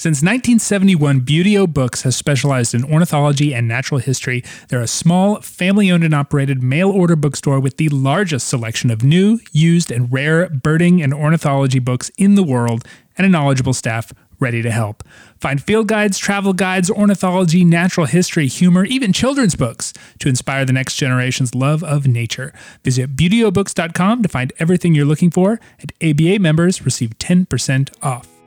Since 0.00 0.22
1971, 0.22 1.20
Buteo 1.26 1.70
Books 1.70 2.04
has 2.04 2.16
specialized 2.16 2.72
in 2.72 2.84
ornithology 2.90 3.52
and 3.52 3.68
natural 3.68 4.00
history. 4.00 4.42
They're 4.68 4.80
a 4.80 4.86
small, 4.86 5.42
family 5.42 5.90
owned 5.90 6.04
and 6.04 6.14
operated 6.14 6.62
mail 6.62 6.90
order 6.90 7.16
bookstore 7.16 7.60
with 7.60 7.76
the 7.76 7.90
largest 7.90 8.48
selection 8.48 8.90
of 8.90 9.04
new, 9.04 9.40
used, 9.52 9.90
and 9.90 10.10
rare 10.10 10.48
birding 10.48 11.02
and 11.02 11.12
ornithology 11.12 11.80
books 11.80 12.10
in 12.16 12.34
the 12.34 12.42
world, 12.42 12.88
and 13.18 13.26
a 13.26 13.28
knowledgeable 13.28 13.74
staff 13.74 14.10
ready 14.38 14.62
to 14.62 14.70
help. 14.70 15.04
Find 15.38 15.62
field 15.62 15.88
guides, 15.88 16.16
travel 16.16 16.54
guides, 16.54 16.90
ornithology, 16.90 17.62
natural 17.62 18.06
history, 18.06 18.46
humor, 18.46 18.86
even 18.86 19.12
children's 19.12 19.54
books 19.54 19.92
to 20.20 20.30
inspire 20.30 20.64
the 20.64 20.72
next 20.72 20.96
generation's 20.96 21.54
love 21.54 21.84
of 21.84 22.06
nature. 22.06 22.54
Visit 22.84 23.16
buteobooks.com 23.16 24.22
to 24.22 24.28
find 24.30 24.50
everything 24.58 24.94
you're 24.94 25.04
looking 25.04 25.30
for, 25.30 25.60
and 25.78 25.92
ABA 26.02 26.38
members 26.38 26.86
receive 26.86 27.18
10% 27.18 27.90
off. 28.02 28.39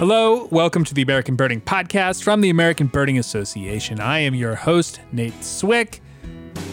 Hello, 0.00 0.48
welcome 0.50 0.82
to 0.84 0.94
the 0.94 1.02
American 1.02 1.36
Birding 1.36 1.60
Podcast 1.60 2.22
from 2.22 2.40
the 2.40 2.48
American 2.48 2.86
Birding 2.86 3.18
Association. 3.18 4.00
I 4.00 4.20
am 4.20 4.34
your 4.34 4.54
host, 4.54 4.98
Nate 5.12 5.44
Swick. 5.44 6.00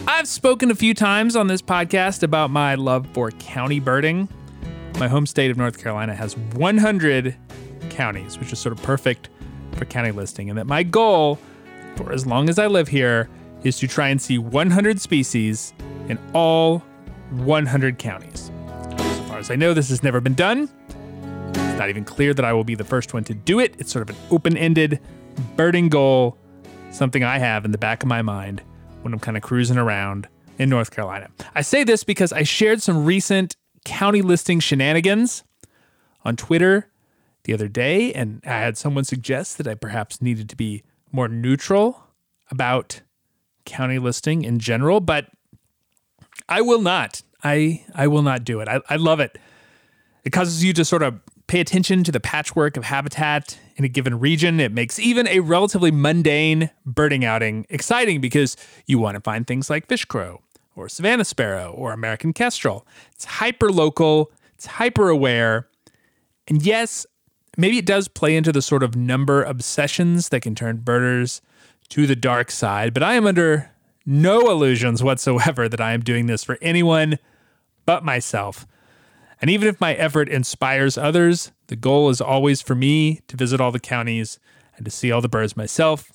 I've 0.06 0.26
spoken 0.26 0.70
a 0.70 0.74
few 0.74 0.94
times 0.94 1.36
on 1.36 1.46
this 1.46 1.60
podcast 1.60 2.22
about 2.22 2.48
my 2.48 2.74
love 2.74 3.06
for 3.12 3.30
county 3.32 3.80
birding. 3.80 4.30
My 4.98 5.08
home 5.08 5.26
state 5.26 5.50
of 5.50 5.58
North 5.58 5.76
Carolina 5.76 6.14
has 6.14 6.38
100 6.38 7.36
counties, 7.90 8.38
which 8.38 8.50
is 8.50 8.60
sort 8.60 8.72
of 8.72 8.82
perfect 8.82 9.28
for 9.72 9.84
county 9.84 10.10
listing, 10.10 10.48
and 10.48 10.58
that 10.58 10.66
my 10.66 10.82
goal 10.82 11.38
for 11.96 12.10
as 12.14 12.26
long 12.26 12.48
as 12.48 12.58
I 12.58 12.66
live 12.66 12.88
here 12.88 13.28
is 13.62 13.78
to 13.80 13.86
try 13.86 14.08
and 14.08 14.22
see 14.22 14.38
100 14.38 15.02
species 15.02 15.74
in 16.08 16.18
all 16.32 16.78
100 17.32 17.98
counties. 17.98 18.50
So 18.96 19.22
far 19.24 19.38
as 19.38 19.50
I 19.50 19.56
know, 19.56 19.74
this 19.74 19.90
has 19.90 20.02
never 20.02 20.22
been 20.22 20.32
done 20.32 20.70
not 21.78 21.88
even 21.88 22.04
clear 22.04 22.34
that 22.34 22.44
I 22.44 22.52
will 22.52 22.64
be 22.64 22.74
the 22.74 22.84
first 22.84 23.14
one 23.14 23.24
to 23.24 23.34
do 23.34 23.60
it. 23.60 23.74
It's 23.78 23.92
sort 23.92 24.08
of 24.08 24.14
an 24.14 24.22
open 24.30 24.56
ended 24.56 25.00
burning 25.56 25.88
goal, 25.88 26.36
something 26.90 27.22
I 27.24 27.38
have 27.38 27.64
in 27.64 27.70
the 27.70 27.78
back 27.78 28.02
of 28.02 28.08
my 28.08 28.22
mind 28.22 28.62
when 29.02 29.12
I'm 29.12 29.20
kind 29.20 29.36
of 29.36 29.42
cruising 29.42 29.78
around 29.78 30.28
in 30.58 30.68
North 30.68 30.90
Carolina. 30.90 31.28
I 31.54 31.62
say 31.62 31.84
this 31.84 32.04
because 32.04 32.32
I 32.32 32.42
shared 32.42 32.82
some 32.82 33.04
recent 33.04 33.56
county 33.84 34.22
listing 34.22 34.60
shenanigans 34.60 35.44
on 36.24 36.36
Twitter 36.36 36.90
the 37.44 37.54
other 37.54 37.68
day, 37.68 38.12
and 38.12 38.42
I 38.44 38.58
had 38.58 38.76
someone 38.76 39.04
suggest 39.04 39.56
that 39.58 39.66
I 39.66 39.74
perhaps 39.74 40.20
needed 40.20 40.48
to 40.50 40.56
be 40.56 40.82
more 41.12 41.28
neutral 41.28 42.02
about 42.50 43.02
county 43.64 43.98
listing 43.98 44.44
in 44.44 44.58
general, 44.58 45.00
but 45.00 45.28
I 46.48 46.60
will 46.60 46.82
not. 46.82 47.22
I 47.42 47.84
I 47.94 48.08
will 48.08 48.22
not 48.22 48.44
do 48.44 48.60
it. 48.60 48.68
I, 48.68 48.80
I 48.90 48.96
love 48.96 49.20
it. 49.20 49.38
It 50.24 50.30
causes 50.30 50.64
you 50.64 50.72
to 50.72 50.84
sort 50.84 51.02
of 51.02 51.20
pay 51.48 51.60
attention 51.60 52.04
to 52.04 52.12
the 52.12 52.20
patchwork 52.20 52.76
of 52.76 52.84
habitat 52.84 53.58
in 53.76 53.84
a 53.84 53.88
given 53.88 54.20
region. 54.20 54.60
It 54.60 54.70
makes 54.70 54.98
even 54.98 55.26
a 55.26 55.40
relatively 55.40 55.90
mundane 55.90 56.70
birding 56.86 57.24
outing 57.24 57.66
exciting 57.68 58.20
because 58.20 58.56
you 58.86 58.98
want 58.98 59.16
to 59.16 59.20
find 59.20 59.46
things 59.46 59.68
like 59.68 59.88
fish 59.88 60.04
crow 60.04 60.42
or 60.76 60.88
Savannah 60.88 61.24
sparrow 61.24 61.72
or 61.72 61.92
American 61.92 62.32
kestrel. 62.32 62.86
It's 63.12 63.24
hyper 63.24 63.72
local, 63.72 64.30
it's 64.54 64.66
hyper 64.66 65.08
aware. 65.08 65.68
And 66.46 66.62
yes, 66.62 67.06
maybe 67.56 67.78
it 67.78 67.86
does 67.86 68.08
play 68.08 68.36
into 68.36 68.52
the 68.52 68.62
sort 68.62 68.82
of 68.82 68.94
number 68.94 69.42
obsessions 69.42 70.28
that 70.28 70.42
can 70.42 70.54
turn 70.54 70.78
birders 70.78 71.40
to 71.88 72.06
the 72.06 72.16
dark 72.16 72.50
side, 72.50 72.92
but 72.92 73.02
I 73.02 73.14
am 73.14 73.26
under 73.26 73.70
no 74.04 74.50
illusions 74.50 75.02
whatsoever 75.02 75.68
that 75.68 75.80
I 75.80 75.92
am 75.92 76.00
doing 76.02 76.26
this 76.26 76.44
for 76.44 76.58
anyone 76.60 77.18
but 77.86 78.04
myself. 78.04 78.66
And 79.40 79.50
even 79.50 79.68
if 79.68 79.80
my 79.80 79.94
effort 79.94 80.28
inspires 80.28 80.98
others, 80.98 81.52
the 81.68 81.76
goal 81.76 82.08
is 82.10 82.20
always 82.20 82.60
for 82.60 82.74
me 82.74 83.20
to 83.28 83.36
visit 83.36 83.60
all 83.60 83.70
the 83.70 83.80
counties 83.80 84.38
and 84.76 84.84
to 84.84 84.90
see 84.90 85.12
all 85.12 85.20
the 85.20 85.28
birds 85.28 85.56
myself. 85.56 86.10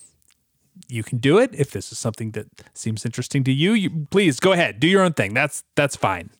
You 0.88 1.02
can 1.02 1.18
do 1.18 1.38
it 1.38 1.54
if 1.54 1.70
this 1.70 1.92
is 1.92 1.98
something 1.98 2.32
that 2.32 2.46
seems 2.74 3.04
interesting 3.04 3.44
to 3.44 3.52
you. 3.52 3.72
you 3.72 4.06
please 4.10 4.40
go 4.40 4.52
ahead, 4.52 4.80
do 4.80 4.88
your 4.88 5.02
own 5.02 5.12
thing. 5.12 5.32
That's 5.32 5.62
that's 5.76 5.96
fine. 5.96 6.30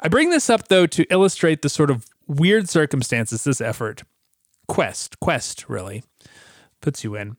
I 0.00 0.08
bring 0.08 0.30
this 0.30 0.50
up 0.50 0.68
though 0.68 0.86
to 0.86 1.04
illustrate 1.04 1.62
the 1.62 1.68
sort 1.68 1.90
of 1.90 2.06
weird 2.26 2.68
circumstances 2.68 3.44
this 3.44 3.60
effort, 3.60 4.02
quest, 4.66 5.20
quest 5.20 5.68
really, 5.68 6.02
puts 6.80 7.04
you 7.04 7.14
in. 7.14 7.36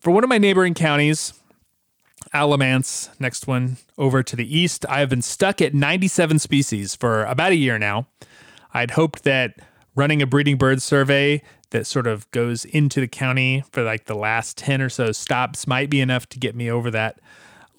For 0.00 0.10
one 0.10 0.22
of 0.22 0.28
my 0.28 0.38
neighboring 0.38 0.74
counties, 0.74 1.32
Alamance, 2.32 3.10
next 3.18 3.46
one 3.46 3.76
over 3.98 4.22
to 4.22 4.36
the 4.36 4.58
east. 4.58 4.84
I 4.88 5.00
have 5.00 5.08
been 5.08 5.22
stuck 5.22 5.60
at 5.60 5.74
97 5.74 6.38
species 6.38 6.94
for 6.94 7.24
about 7.24 7.52
a 7.52 7.56
year 7.56 7.78
now. 7.78 8.06
I'd 8.72 8.92
hoped 8.92 9.24
that 9.24 9.58
running 9.94 10.20
a 10.20 10.26
breeding 10.26 10.56
bird 10.56 10.82
survey 10.82 11.42
that 11.70 11.86
sort 11.86 12.06
of 12.06 12.30
goes 12.30 12.64
into 12.64 13.00
the 13.00 13.08
county 13.08 13.64
for 13.72 13.82
like 13.82 14.04
the 14.04 14.14
last 14.14 14.56
10 14.58 14.80
or 14.80 14.88
so 14.88 15.12
stops 15.12 15.66
might 15.66 15.90
be 15.90 16.00
enough 16.00 16.28
to 16.28 16.38
get 16.38 16.54
me 16.54 16.70
over 16.70 16.90
that 16.90 17.18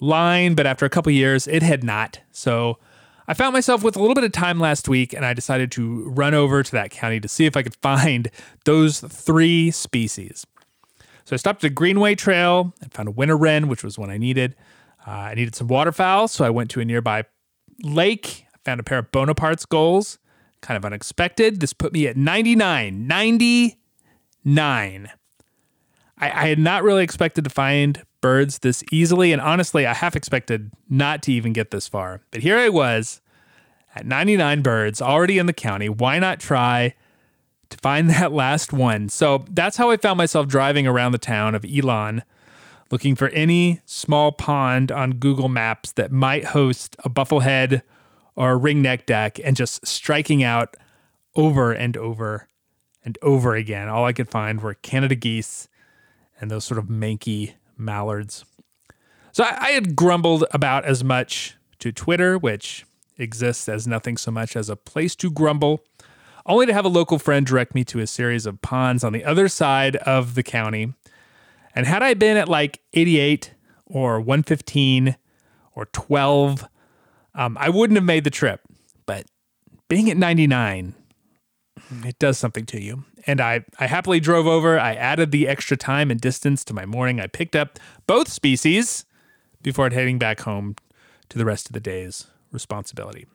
line, 0.00 0.54
but 0.54 0.66
after 0.66 0.84
a 0.84 0.90
couple 0.90 1.12
years, 1.12 1.46
it 1.46 1.62
had 1.62 1.82
not. 1.82 2.20
So 2.32 2.78
I 3.26 3.34
found 3.34 3.52
myself 3.52 3.82
with 3.82 3.96
a 3.96 4.00
little 4.00 4.14
bit 4.14 4.24
of 4.24 4.32
time 4.32 4.58
last 4.58 4.88
week 4.88 5.12
and 5.12 5.24
I 5.24 5.32
decided 5.34 5.70
to 5.72 6.08
run 6.08 6.34
over 6.34 6.62
to 6.62 6.72
that 6.72 6.90
county 6.90 7.20
to 7.20 7.28
see 7.28 7.46
if 7.46 7.56
I 7.56 7.62
could 7.62 7.76
find 7.76 8.30
those 8.64 9.00
three 9.00 9.70
species. 9.70 10.46
So 11.28 11.34
I 11.34 11.36
stopped 11.36 11.62
at 11.62 11.70
a 11.70 11.74
Greenway 11.74 12.14
Trail 12.14 12.72
and 12.80 12.90
found 12.90 13.06
a 13.06 13.10
winter 13.10 13.36
wren, 13.36 13.68
which 13.68 13.84
was 13.84 13.98
what 13.98 14.08
I 14.08 14.16
needed. 14.16 14.56
Uh, 15.06 15.10
I 15.10 15.34
needed 15.34 15.54
some 15.54 15.68
waterfowl, 15.68 16.26
so 16.26 16.42
I 16.42 16.48
went 16.48 16.70
to 16.70 16.80
a 16.80 16.86
nearby 16.86 17.24
lake. 17.82 18.46
I 18.54 18.58
found 18.64 18.80
a 18.80 18.82
pair 18.82 18.96
of 18.96 19.12
Bonaparte's 19.12 19.66
gulls, 19.66 20.18
kind 20.62 20.78
of 20.78 20.86
unexpected. 20.86 21.60
This 21.60 21.74
put 21.74 21.92
me 21.92 22.06
at 22.06 22.16
99. 22.16 23.06
99. 23.06 25.10
I, 26.16 26.30
I 26.30 26.48
had 26.48 26.58
not 26.58 26.82
really 26.82 27.04
expected 27.04 27.44
to 27.44 27.50
find 27.50 28.04
birds 28.22 28.60
this 28.60 28.82
easily, 28.90 29.30
and 29.30 29.42
honestly, 29.42 29.84
I 29.84 29.92
half 29.92 30.16
expected 30.16 30.72
not 30.88 31.22
to 31.24 31.32
even 31.32 31.52
get 31.52 31.72
this 31.72 31.86
far. 31.86 32.22
But 32.30 32.40
here 32.40 32.56
I 32.56 32.70
was 32.70 33.20
at 33.94 34.06
99 34.06 34.62
birds 34.62 35.02
already 35.02 35.36
in 35.36 35.44
the 35.44 35.52
county. 35.52 35.90
Why 35.90 36.20
not 36.20 36.40
try 36.40 36.94
to 37.70 37.76
find 37.78 38.10
that 38.10 38.32
last 38.32 38.72
one. 38.72 39.08
So 39.08 39.44
that's 39.50 39.76
how 39.76 39.90
I 39.90 39.96
found 39.96 40.18
myself 40.18 40.46
driving 40.46 40.86
around 40.86 41.12
the 41.12 41.18
town 41.18 41.54
of 41.54 41.64
Elon, 41.64 42.22
looking 42.90 43.14
for 43.14 43.28
any 43.30 43.80
small 43.84 44.32
pond 44.32 44.90
on 44.90 45.12
Google 45.14 45.48
Maps 45.48 45.92
that 45.92 46.12
might 46.12 46.46
host 46.46 46.96
a 47.04 47.10
bufflehead 47.10 47.82
or 48.34 48.52
a 48.52 48.58
ringneck 48.58 49.04
duck 49.06 49.38
and 49.42 49.56
just 49.56 49.86
striking 49.86 50.42
out 50.42 50.76
over 51.34 51.72
and 51.72 51.96
over 51.96 52.48
and 53.04 53.18
over 53.22 53.54
again. 53.54 53.88
All 53.88 54.04
I 54.04 54.12
could 54.12 54.28
find 54.28 54.60
were 54.60 54.74
Canada 54.74 55.14
geese 55.14 55.68
and 56.40 56.50
those 56.50 56.64
sort 56.64 56.78
of 56.78 56.86
manky 56.86 57.54
mallards. 57.76 58.44
So 59.32 59.44
I, 59.44 59.56
I 59.60 59.70
had 59.70 59.96
grumbled 59.96 60.44
about 60.52 60.84
as 60.84 61.02
much 61.02 61.56
to 61.80 61.92
Twitter, 61.92 62.38
which 62.38 62.84
exists 63.18 63.68
as 63.68 63.86
nothing 63.86 64.16
so 64.16 64.30
much 64.30 64.56
as 64.56 64.68
a 64.68 64.76
place 64.76 65.16
to 65.16 65.30
grumble 65.30 65.84
only 66.48 66.66
to 66.66 66.72
have 66.72 66.84
a 66.84 66.88
local 66.88 67.18
friend 67.18 67.46
direct 67.46 67.74
me 67.74 67.84
to 67.84 68.00
a 68.00 68.06
series 68.06 68.46
of 68.46 68.60
ponds 68.62 69.04
on 69.04 69.12
the 69.12 69.24
other 69.24 69.48
side 69.48 69.96
of 69.96 70.34
the 70.34 70.42
county. 70.42 70.94
And 71.74 71.86
had 71.86 72.02
I 72.02 72.14
been 72.14 72.36
at 72.36 72.48
like 72.48 72.80
88 72.94 73.54
or 73.86 74.18
115 74.18 75.16
or 75.74 75.86
12, 75.86 76.66
um, 77.34 77.56
I 77.60 77.68
wouldn't 77.68 77.96
have 77.96 78.04
made 78.04 78.24
the 78.24 78.30
trip. 78.30 78.62
But 79.06 79.26
being 79.88 80.10
at 80.10 80.16
99, 80.16 80.94
it 82.04 82.18
does 82.18 82.38
something 82.38 82.66
to 82.66 82.80
you. 82.80 83.04
And 83.26 83.40
I, 83.40 83.64
I 83.78 83.86
happily 83.86 84.18
drove 84.18 84.46
over. 84.46 84.80
I 84.80 84.94
added 84.94 85.30
the 85.30 85.46
extra 85.46 85.76
time 85.76 86.10
and 86.10 86.20
distance 86.20 86.64
to 86.64 86.74
my 86.74 86.86
morning. 86.86 87.20
I 87.20 87.26
picked 87.26 87.54
up 87.54 87.78
both 88.06 88.28
species 88.28 89.04
before 89.62 89.90
heading 89.90 90.18
back 90.18 90.40
home 90.40 90.76
to 91.28 91.38
the 91.38 91.44
rest 91.44 91.66
of 91.66 91.74
the 91.74 91.80
day's 91.80 92.26
responsibility. 92.52 93.26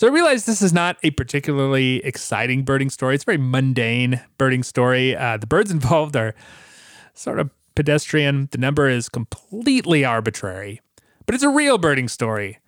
So 0.00 0.06
I 0.06 0.10
realize 0.10 0.46
this 0.46 0.62
is 0.62 0.72
not 0.72 0.96
a 1.02 1.10
particularly 1.10 1.96
exciting 2.06 2.62
birding 2.62 2.88
story. 2.88 3.14
It's 3.14 3.24
a 3.24 3.26
very 3.26 3.36
mundane 3.36 4.22
birding 4.38 4.62
story. 4.62 5.14
Uh, 5.14 5.36
the 5.36 5.46
birds 5.46 5.70
involved 5.70 6.16
are 6.16 6.34
sort 7.12 7.38
of 7.38 7.50
pedestrian. 7.74 8.48
The 8.50 8.56
number 8.56 8.88
is 8.88 9.10
completely 9.10 10.02
arbitrary, 10.02 10.80
but 11.26 11.34
it's 11.34 11.44
a 11.44 11.50
real 11.50 11.76
birding 11.76 12.08
story. 12.08 12.60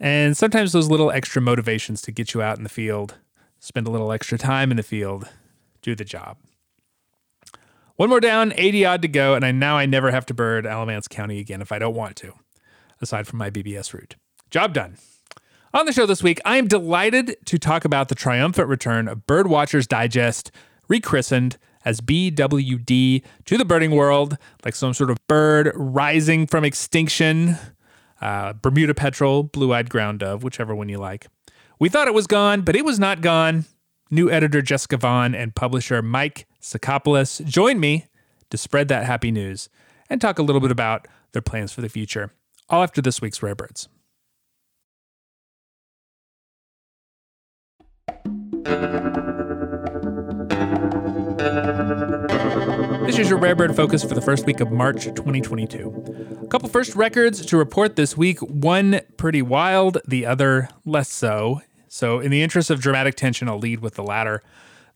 And 0.00 0.38
sometimes 0.38 0.72
those 0.72 0.88
little 0.88 1.10
extra 1.10 1.42
motivations 1.42 2.00
to 2.00 2.10
get 2.10 2.32
you 2.32 2.40
out 2.40 2.56
in 2.56 2.62
the 2.62 2.70
field, 2.70 3.16
spend 3.58 3.86
a 3.86 3.90
little 3.90 4.10
extra 4.10 4.38
time 4.38 4.70
in 4.70 4.78
the 4.78 4.82
field, 4.82 5.28
do 5.82 5.94
the 5.94 6.02
job. 6.02 6.38
One 7.96 8.08
more 8.08 8.20
down, 8.20 8.54
80 8.56 8.86
odd 8.86 9.02
to 9.02 9.08
go, 9.08 9.34
and 9.34 9.44
I 9.44 9.52
now 9.52 9.76
I 9.76 9.84
never 9.84 10.10
have 10.12 10.24
to 10.24 10.34
bird 10.34 10.64
Alamance 10.64 11.08
County 11.08 11.40
again 11.40 11.60
if 11.60 11.72
I 11.72 11.78
don't 11.78 11.94
want 11.94 12.16
to, 12.16 12.32
aside 13.02 13.26
from 13.26 13.38
my 13.38 13.50
BBS 13.50 13.92
route. 13.92 14.16
Job 14.48 14.72
done. 14.72 14.96
On 15.74 15.86
the 15.86 15.92
show 15.92 16.06
this 16.06 16.22
week, 16.22 16.40
I 16.44 16.56
am 16.58 16.68
delighted 16.68 17.36
to 17.46 17.58
talk 17.58 17.84
about 17.84 18.08
the 18.08 18.14
triumphant 18.14 18.68
return 18.68 19.08
of 19.08 19.26
Birdwatchers 19.26 19.88
Digest, 19.88 20.52
rechristened 20.86 21.58
as 21.84 22.00
BWD 22.00 23.24
to 23.46 23.58
the 23.58 23.64
birding 23.64 23.90
world, 23.90 24.38
like 24.64 24.76
some 24.76 24.94
sort 24.94 25.10
of 25.10 25.18
bird 25.26 25.72
rising 25.74 26.46
from 26.46 26.64
extinction. 26.64 27.56
Uh, 28.20 28.52
Bermuda 28.52 28.94
petrel, 28.94 29.42
blue 29.42 29.74
eyed 29.74 29.90
ground 29.90 30.20
dove, 30.20 30.44
whichever 30.44 30.76
one 30.76 30.88
you 30.88 30.98
like. 30.98 31.26
We 31.80 31.88
thought 31.88 32.06
it 32.06 32.14
was 32.14 32.28
gone, 32.28 32.60
but 32.60 32.76
it 32.76 32.84
was 32.84 33.00
not 33.00 33.20
gone. 33.20 33.64
New 34.12 34.30
editor 34.30 34.62
Jessica 34.62 34.96
Vaughn 34.96 35.34
and 35.34 35.56
publisher 35.56 36.00
Mike 36.02 36.46
Sakopoulos 36.62 37.44
join 37.46 37.80
me 37.80 38.06
to 38.50 38.56
spread 38.56 38.86
that 38.88 39.06
happy 39.06 39.32
news 39.32 39.68
and 40.08 40.20
talk 40.20 40.38
a 40.38 40.42
little 40.42 40.60
bit 40.60 40.70
about 40.70 41.08
their 41.32 41.42
plans 41.42 41.72
for 41.72 41.80
the 41.80 41.88
future, 41.88 42.30
all 42.68 42.84
after 42.84 43.02
this 43.02 43.20
week's 43.20 43.42
Rare 43.42 43.56
Birds. 43.56 43.88
This 53.04 53.18
is 53.18 53.28
your 53.28 53.38
Rare 53.38 53.54
Bird 53.54 53.76
focus 53.76 54.02
for 54.02 54.14
the 54.14 54.22
first 54.22 54.46
week 54.46 54.60
of 54.60 54.72
March 54.72 55.04
2022. 55.04 56.40
A 56.42 56.46
couple 56.46 56.70
first 56.70 56.96
records 56.96 57.44
to 57.44 57.58
report 57.58 57.96
this 57.96 58.16
week, 58.16 58.40
one 58.40 59.02
pretty 59.18 59.42
wild, 59.42 59.98
the 60.08 60.24
other 60.24 60.70
less 60.86 61.10
so. 61.10 61.60
So, 61.88 62.20
in 62.20 62.30
the 62.30 62.42
interest 62.42 62.70
of 62.70 62.80
dramatic 62.80 63.16
tension, 63.16 63.48
I'll 63.48 63.58
lead 63.58 63.80
with 63.80 63.96
the 63.96 64.02
latter. 64.02 64.42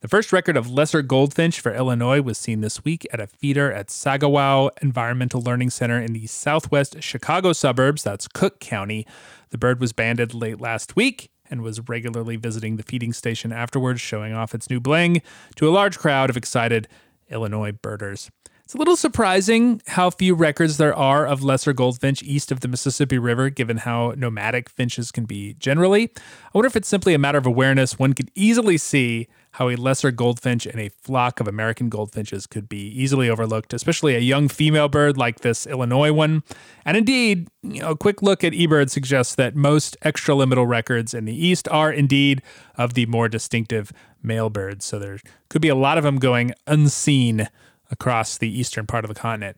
The 0.00 0.08
first 0.08 0.32
record 0.32 0.56
of 0.56 0.70
lesser 0.70 1.02
goldfinch 1.02 1.60
for 1.60 1.74
Illinois 1.74 2.22
was 2.22 2.38
seen 2.38 2.62
this 2.62 2.84
week 2.84 3.06
at 3.12 3.20
a 3.20 3.26
feeder 3.26 3.70
at 3.70 3.88
Sagawau 3.88 4.70
Environmental 4.80 5.42
Learning 5.42 5.70
Center 5.70 6.00
in 6.00 6.14
the 6.14 6.26
southwest 6.26 7.02
Chicago 7.02 7.52
suburbs, 7.52 8.02
that's 8.02 8.28
Cook 8.28 8.60
County. 8.60 9.06
The 9.50 9.58
bird 9.58 9.80
was 9.80 9.92
banded 9.92 10.32
late 10.32 10.60
last 10.60 10.96
week 10.96 11.30
and 11.50 11.62
was 11.62 11.88
regularly 11.88 12.36
visiting 12.36 12.76
the 12.76 12.82
feeding 12.82 13.12
station 13.12 13.52
afterwards, 13.52 14.00
showing 14.00 14.32
off 14.32 14.54
its 14.54 14.70
new 14.70 14.80
bling 14.80 15.22
to 15.56 15.68
a 15.68 15.70
large 15.70 15.98
crowd 15.98 16.30
of 16.30 16.36
excited 16.36 16.88
Illinois 17.30 17.72
birders. 17.72 18.30
It's 18.64 18.74
a 18.74 18.78
little 18.78 18.96
surprising 18.96 19.80
how 19.86 20.10
few 20.10 20.34
records 20.34 20.76
there 20.76 20.94
are 20.94 21.26
of 21.26 21.42
lesser 21.42 21.72
goldfinch 21.72 22.22
east 22.22 22.52
of 22.52 22.60
the 22.60 22.68
Mississippi 22.68 23.16
River, 23.16 23.48
given 23.48 23.78
how 23.78 24.12
nomadic 24.14 24.68
finches 24.68 25.10
can 25.10 25.24
be 25.24 25.54
generally. 25.54 26.10
I 26.14 26.50
wonder 26.52 26.66
if 26.66 26.76
it's 26.76 26.86
simply 26.86 27.14
a 27.14 27.18
matter 27.18 27.38
of 27.38 27.46
awareness. 27.46 27.98
One 27.98 28.12
could 28.12 28.30
easily 28.34 28.76
see 28.76 29.26
how 29.52 29.68
a 29.68 29.76
lesser 29.76 30.10
goldfinch 30.10 30.66
and 30.66 30.80
a 30.80 30.88
flock 30.88 31.40
of 31.40 31.48
American 31.48 31.88
goldfinches 31.88 32.46
could 32.46 32.68
be 32.68 32.88
easily 32.88 33.28
overlooked, 33.28 33.72
especially 33.72 34.14
a 34.14 34.20
young 34.20 34.48
female 34.48 34.88
bird 34.88 35.16
like 35.16 35.40
this 35.40 35.66
Illinois 35.66 36.12
one. 36.12 36.42
And 36.84 36.96
indeed, 36.96 37.48
you 37.62 37.80
know, 37.80 37.90
a 37.90 37.96
quick 37.96 38.22
look 38.22 38.44
at 38.44 38.52
eBird 38.52 38.90
suggests 38.90 39.34
that 39.34 39.56
most 39.56 39.96
extraliminal 40.04 40.68
records 40.68 41.14
in 41.14 41.24
the 41.24 41.46
East 41.46 41.68
are 41.68 41.92
indeed 41.92 42.42
of 42.76 42.94
the 42.94 43.06
more 43.06 43.28
distinctive 43.28 43.92
male 44.22 44.50
birds. 44.50 44.84
So 44.84 44.98
there 44.98 45.18
could 45.48 45.62
be 45.62 45.68
a 45.68 45.74
lot 45.74 45.98
of 45.98 46.04
them 46.04 46.18
going 46.18 46.52
unseen 46.66 47.48
across 47.90 48.38
the 48.38 48.48
eastern 48.48 48.86
part 48.86 49.04
of 49.04 49.08
the 49.08 49.18
continent. 49.18 49.56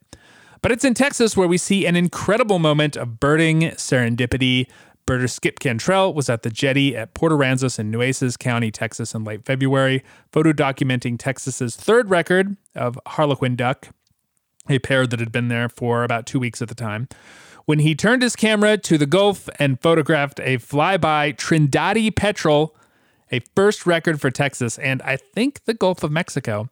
But 0.63 0.73
it's 0.73 0.85
in 0.85 0.95
Texas 0.95 1.37
where 1.37 1.49
we 1.49 1.57
see 1.57 1.87
an 1.87 1.97
incredible 1.97 2.59
moment 2.59 2.97
of 2.97 3.19
birding 3.19 3.63
serendipity 3.71 4.67
Birder 5.11 5.29
Skip 5.29 5.59
Cantrell 5.59 6.15
was 6.15 6.29
at 6.29 6.45
the 6.45 6.51
jetty 6.51 6.97
at 6.97 7.15
Port 7.15 7.33
Aransas 7.33 7.81
in 7.81 7.91
Nueces 7.91 8.37
County, 8.37 8.71
Texas 8.71 9.13
in 9.13 9.25
late 9.25 9.45
February, 9.45 10.05
photo 10.31 10.53
documenting 10.53 11.19
Texas's 11.19 11.75
third 11.75 12.11
record 12.11 12.57
of 12.77 12.97
harlequin 13.05 13.57
duck, 13.57 13.89
a 14.69 14.79
pair 14.79 15.09
that 15.09 15.19
had 15.19 15.33
been 15.33 15.49
there 15.49 15.69
for 15.69 16.05
about 16.05 16.27
two 16.27 16.39
weeks 16.39 16.63
at 16.63 16.69
the 16.69 16.77
time. 16.77 17.09
When 17.65 17.81
he 17.81 17.97
turned 17.97 18.23
his 18.23 18.37
camera 18.37 18.79
to 18.79 18.97
the 18.97 19.05
Gulf 19.05 19.49
and 19.59 19.81
photographed 19.81 20.39
a 20.39 20.59
flyby 20.59 21.37
Trindade 21.37 22.15
petrel, 22.15 22.77
a 23.33 23.41
first 23.57 23.87
record 23.87 24.21
for 24.21 24.31
Texas 24.31 24.79
and 24.79 25.03
I 25.03 25.17
think 25.17 25.65
the 25.65 25.75
Gulf 25.75 26.05
of 26.05 26.13
Mexico. 26.13 26.69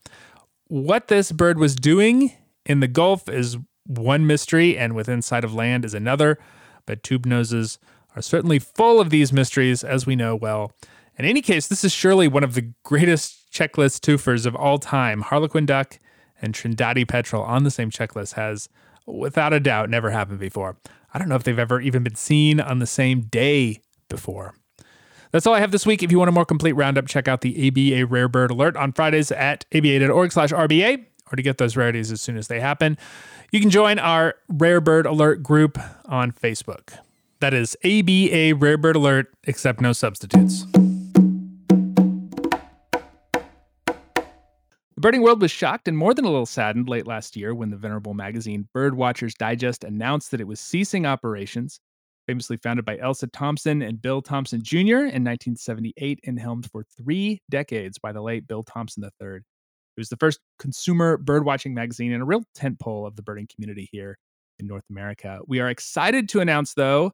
What 0.68 1.08
this 1.08 1.32
bird 1.32 1.58
was 1.58 1.74
doing 1.74 2.34
in 2.64 2.78
the 2.78 2.86
Gulf 2.86 3.28
is 3.28 3.56
one 3.84 4.28
mystery, 4.28 4.78
and 4.78 4.94
within 4.94 5.22
sight 5.22 5.42
of 5.42 5.54
land 5.54 5.84
is 5.84 5.92
another. 5.92 6.38
But 6.86 7.02
tube 7.02 7.26
noses 7.26 7.80
are 8.16 8.22
certainly 8.22 8.58
full 8.58 9.00
of 9.00 9.10
these 9.10 9.32
mysteries, 9.32 9.84
as 9.84 10.06
we 10.06 10.16
know 10.16 10.34
well. 10.34 10.72
In 11.18 11.24
any 11.24 11.42
case, 11.42 11.66
this 11.66 11.84
is 11.84 11.92
surely 11.92 12.28
one 12.28 12.44
of 12.44 12.54
the 12.54 12.72
greatest 12.84 13.52
checklist 13.52 14.00
twofers 14.00 14.46
of 14.46 14.54
all 14.54 14.78
time. 14.78 15.22
Harlequin 15.22 15.66
duck 15.66 15.98
and 16.40 16.54
Trindade 16.54 17.08
petrel 17.08 17.42
on 17.42 17.64
the 17.64 17.70
same 17.70 17.90
checklist 17.90 18.34
has, 18.34 18.68
without 19.06 19.52
a 19.52 19.60
doubt, 19.60 19.90
never 19.90 20.10
happened 20.10 20.38
before. 20.38 20.76
I 21.12 21.18
don't 21.18 21.28
know 21.28 21.34
if 21.34 21.42
they've 21.42 21.58
ever 21.58 21.80
even 21.80 22.02
been 22.02 22.14
seen 22.14 22.60
on 22.60 22.78
the 22.78 22.86
same 22.86 23.22
day 23.22 23.80
before. 24.08 24.54
That's 25.30 25.46
all 25.46 25.54
I 25.54 25.60
have 25.60 25.72
this 25.72 25.84
week. 25.84 26.02
If 26.02 26.10
you 26.10 26.18
want 26.18 26.28
a 26.28 26.32
more 26.32 26.46
complete 26.46 26.72
roundup, 26.72 27.06
check 27.06 27.28
out 27.28 27.42
the 27.42 27.68
ABA 27.68 28.06
Rare 28.06 28.28
Bird 28.28 28.50
Alert 28.50 28.76
on 28.76 28.92
Fridays 28.92 29.30
at 29.30 29.64
aba.org 29.72 30.32
slash 30.32 30.52
RBA 30.52 31.04
or 31.30 31.36
to 31.36 31.42
get 31.42 31.58
those 31.58 31.76
rarities 31.76 32.10
as 32.10 32.20
soon 32.20 32.36
as 32.36 32.48
they 32.48 32.60
happen. 32.60 32.96
You 33.50 33.60
can 33.60 33.70
join 33.70 33.98
our 33.98 34.36
Rare 34.48 34.80
Bird 34.80 35.06
Alert 35.06 35.42
group 35.42 35.78
on 36.06 36.32
Facebook. 36.32 36.96
That 37.40 37.54
is 37.54 37.76
ABA 37.84 38.56
Rare 38.56 38.76
Bird 38.76 38.96
Alert, 38.96 39.28
except 39.46 39.80
no 39.80 39.92
substitutes. 39.92 40.64
The 44.98 45.00
birding 45.00 45.22
world 45.22 45.40
was 45.40 45.52
shocked 45.52 45.86
and 45.86 45.96
more 45.96 46.14
than 46.14 46.24
a 46.24 46.30
little 46.30 46.46
saddened 46.46 46.88
late 46.88 47.06
last 47.06 47.36
year 47.36 47.54
when 47.54 47.70
the 47.70 47.76
venerable 47.76 48.14
magazine 48.14 48.68
Birdwatchers 48.74 49.34
Digest 49.34 49.84
announced 49.84 50.32
that 50.32 50.40
it 50.40 50.48
was 50.48 50.58
ceasing 50.58 51.06
operations. 51.06 51.78
Famously 52.26 52.56
founded 52.56 52.84
by 52.84 52.98
Elsa 52.98 53.28
Thompson 53.28 53.82
and 53.82 54.02
Bill 54.02 54.20
Thompson 54.20 54.60
Jr. 54.60 55.06
in 55.06 55.22
1978 55.22 56.18
and 56.26 56.40
helmed 56.40 56.68
for 56.72 56.84
three 57.00 57.40
decades 57.48 57.98
by 57.98 58.10
the 58.10 58.20
late 58.20 58.48
Bill 58.48 58.64
Thompson 58.64 59.04
III. 59.04 59.36
It 59.36 59.42
was 59.96 60.08
the 60.08 60.16
first 60.16 60.40
consumer 60.58 61.16
birdwatching 61.16 61.72
magazine 61.72 62.12
and 62.12 62.20
a 62.20 62.26
real 62.26 62.42
tentpole 62.56 63.06
of 63.06 63.14
the 63.14 63.22
birding 63.22 63.46
community 63.54 63.88
here 63.92 64.18
in 64.58 64.66
North 64.66 64.84
America. 64.90 65.38
We 65.46 65.60
are 65.60 65.70
excited 65.70 66.28
to 66.30 66.40
announce, 66.40 66.74
though, 66.74 67.12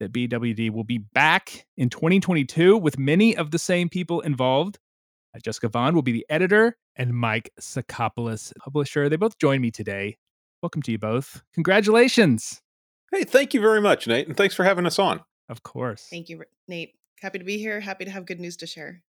that 0.00 0.12
BWD 0.12 0.70
will 0.70 0.84
be 0.84 0.98
back 0.98 1.66
in 1.76 1.88
2022 1.88 2.76
with 2.76 2.98
many 2.98 3.36
of 3.36 3.50
the 3.50 3.58
same 3.58 3.88
people 3.88 4.20
involved. 4.20 4.78
Uh, 5.34 5.40
Jessica 5.40 5.68
Vaughn 5.68 5.94
will 5.94 6.02
be 6.02 6.12
the 6.12 6.26
editor, 6.28 6.76
and 6.96 7.12
Mike 7.12 7.50
Sakopoulos, 7.60 8.52
publisher. 8.58 9.08
They 9.08 9.16
both 9.16 9.38
join 9.38 9.60
me 9.60 9.70
today. 9.70 10.16
Welcome 10.62 10.82
to 10.82 10.92
you 10.92 10.98
both. 10.98 11.42
Congratulations. 11.54 12.62
Hey, 13.12 13.24
thank 13.24 13.54
you 13.54 13.60
very 13.60 13.80
much, 13.80 14.06
Nate, 14.06 14.26
and 14.26 14.36
thanks 14.36 14.54
for 14.54 14.64
having 14.64 14.86
us 14.86 14.98
on. 14.98 15.20
Of 15.48 15.62
course. 15.62 16.06
Thank 16.10 16.28
you, 16.28 16.42
Nate. 16.68 16.94
Happy 17.20 17.38
to 17.38 17.44
be 17.44 17.58
here. 17.58 17.80
Happy 17.80 18.04
to 18.04 18.10
have 18.10 18.26
good 18.26 18.40
news 18.40 18.56
to 18.58 18.66
share. 18.66 19.02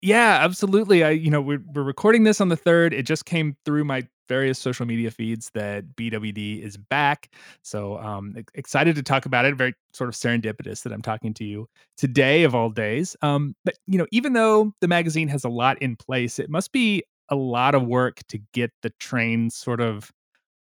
Yeah, 0.00 0.38
absolutely. 0.42 1.02
I, 1.04 1.10
you 1.10 1.30
know, 1.30 1.40
we're, 1.40 1.62
we're 1.74 1.82
recording 1.82 2.24
this 2.24 2.40
on 2.40 2.48
the 2.48 2.56
third. 2.56 2.94
It 2.94 3.02
just 3.02 3.24
came 3.24 3.56
through 3.64 3.84
my 3.84 4.06
various 4.28 4.58
social 4.58 4.86
media 4.86 5.10
feeds 5.10 5.50
that 5.54 5.84
BWD 5.96 6.62
is 6.62 6.76
back. 6.76 7.34
So 7.62 7.98
um, 7.98 8.36
excited 8.54 8.96
to 8.96 9.02
talk 9.02 9.26
about 9.26 9.44
it. 9.44 9.56
Very 9.56 9.74
sort 9.92 10.08
of 10.08 10.14
serendipitous 10.14 10.82
that 10.82 10.92
I'm 10.92 11.02
talking 11.02 11.34
to 11.34 11.44
you 11.44 11.68
today 11.96 12.44
of 12.44 12.54
all 12.54 12.70
days. 12.70 13.16
Um, 13.22 13.54
but 13.64 13.74
you 13.86 13.98
know, 13.98 14.06
even 14.12 14.32
though 14.32 14.72
the 14.80 14.88
magazine 14.88 15.28
has 15.28 15.44
a 15.44 15.48
lot 15.48 15.80
in 15.80 15.96
place, 15.96 16.38
it 16.38 16.50
must 16.50 16.72
be 16.72 17.02
a 17.30 17.36
lot 17.36 17.74
of 17.74 17.86
work 17.86 18.20
to 18.28 18.38
get 18.52 18.70
the 18.82 18.90
train 19.00 19.50
sort 19.50 19.80
of 19.80 20.10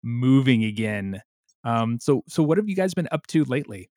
moving 0.03 0.65
again. 0.65 1.21
Um, 1.65 1.99
so 2.01 2.23
so 2.29 2.43
what 2.43 2.59
have 2.59 2.69
you 2.69 2.77
guys 2.77 2.95
been 2.95 3.09
up 3.11 3.27
to 3.29 3.45
lately? 3.45 3.91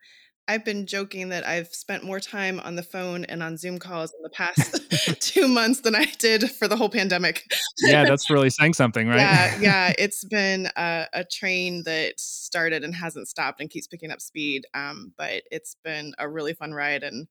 I've 0.50 0.66
been 0.66 0.88
joking 0.88 1.30
that 1.30 1.46
I've 1.46 1.68
spent 1.68 2.04
more 2.04 2.20
time 2.20 2.60
on 2.62 2.76
the 2.76 2.82
phone 2.82 3.24
and 3.26 3.44
on 3.44 3.56
Zoom 3.56 3.78
calls 3.78 4.12
in 4.12 4.24
the 4.24 4.32
past 4.32 4.82
two 5.22 5.48
months 5.48 5.82
than 5.82 5.94
I 5.94 6.06
did 6.18 6.50
for 6.50 6.68
the 6.68 6.76
whole 6.76 6.90
pandemic. 6.90 7.44
yeah, 7.84 8.04
that's 8.08 8.32
really 8.32 8.50
saying 8.50 8.74
something, 8.74 9.08
right? 9.08 9.20
Yeah, 9.20 9.60
yeah. 9.62 9.94
It's 10.00 10.26
been 10.26 10.68
a, 10.76 11.06
a, 11.14 11.24
train 11.24 11.84
that 11.86 12.20
started 12.20 12.84
and 12.84 12.96
hasn't 12.96 13.28
stopped 13.28 13.62
and 13.62 13.70
keeps 13.70 13.86
picking 13.86 14.10
up 14.10 14.22
speed. 14.22 14.66
Um, 14.74 15.14
but 15.20 15.44
it's 15.52 15.76
been 15.84 16.14
a 16.18 16.28
really 16.28 16.56
fun 16.56 16.74
ride, 16.74 17.04
and 17.04 17.28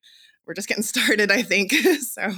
we're 0.46 0.54
just 0.54 0.68
getting 0.68 0.84
started, 0.84 1.32
I 1.32 1.42
think. 1.42 1.72
so, 1.72 2.30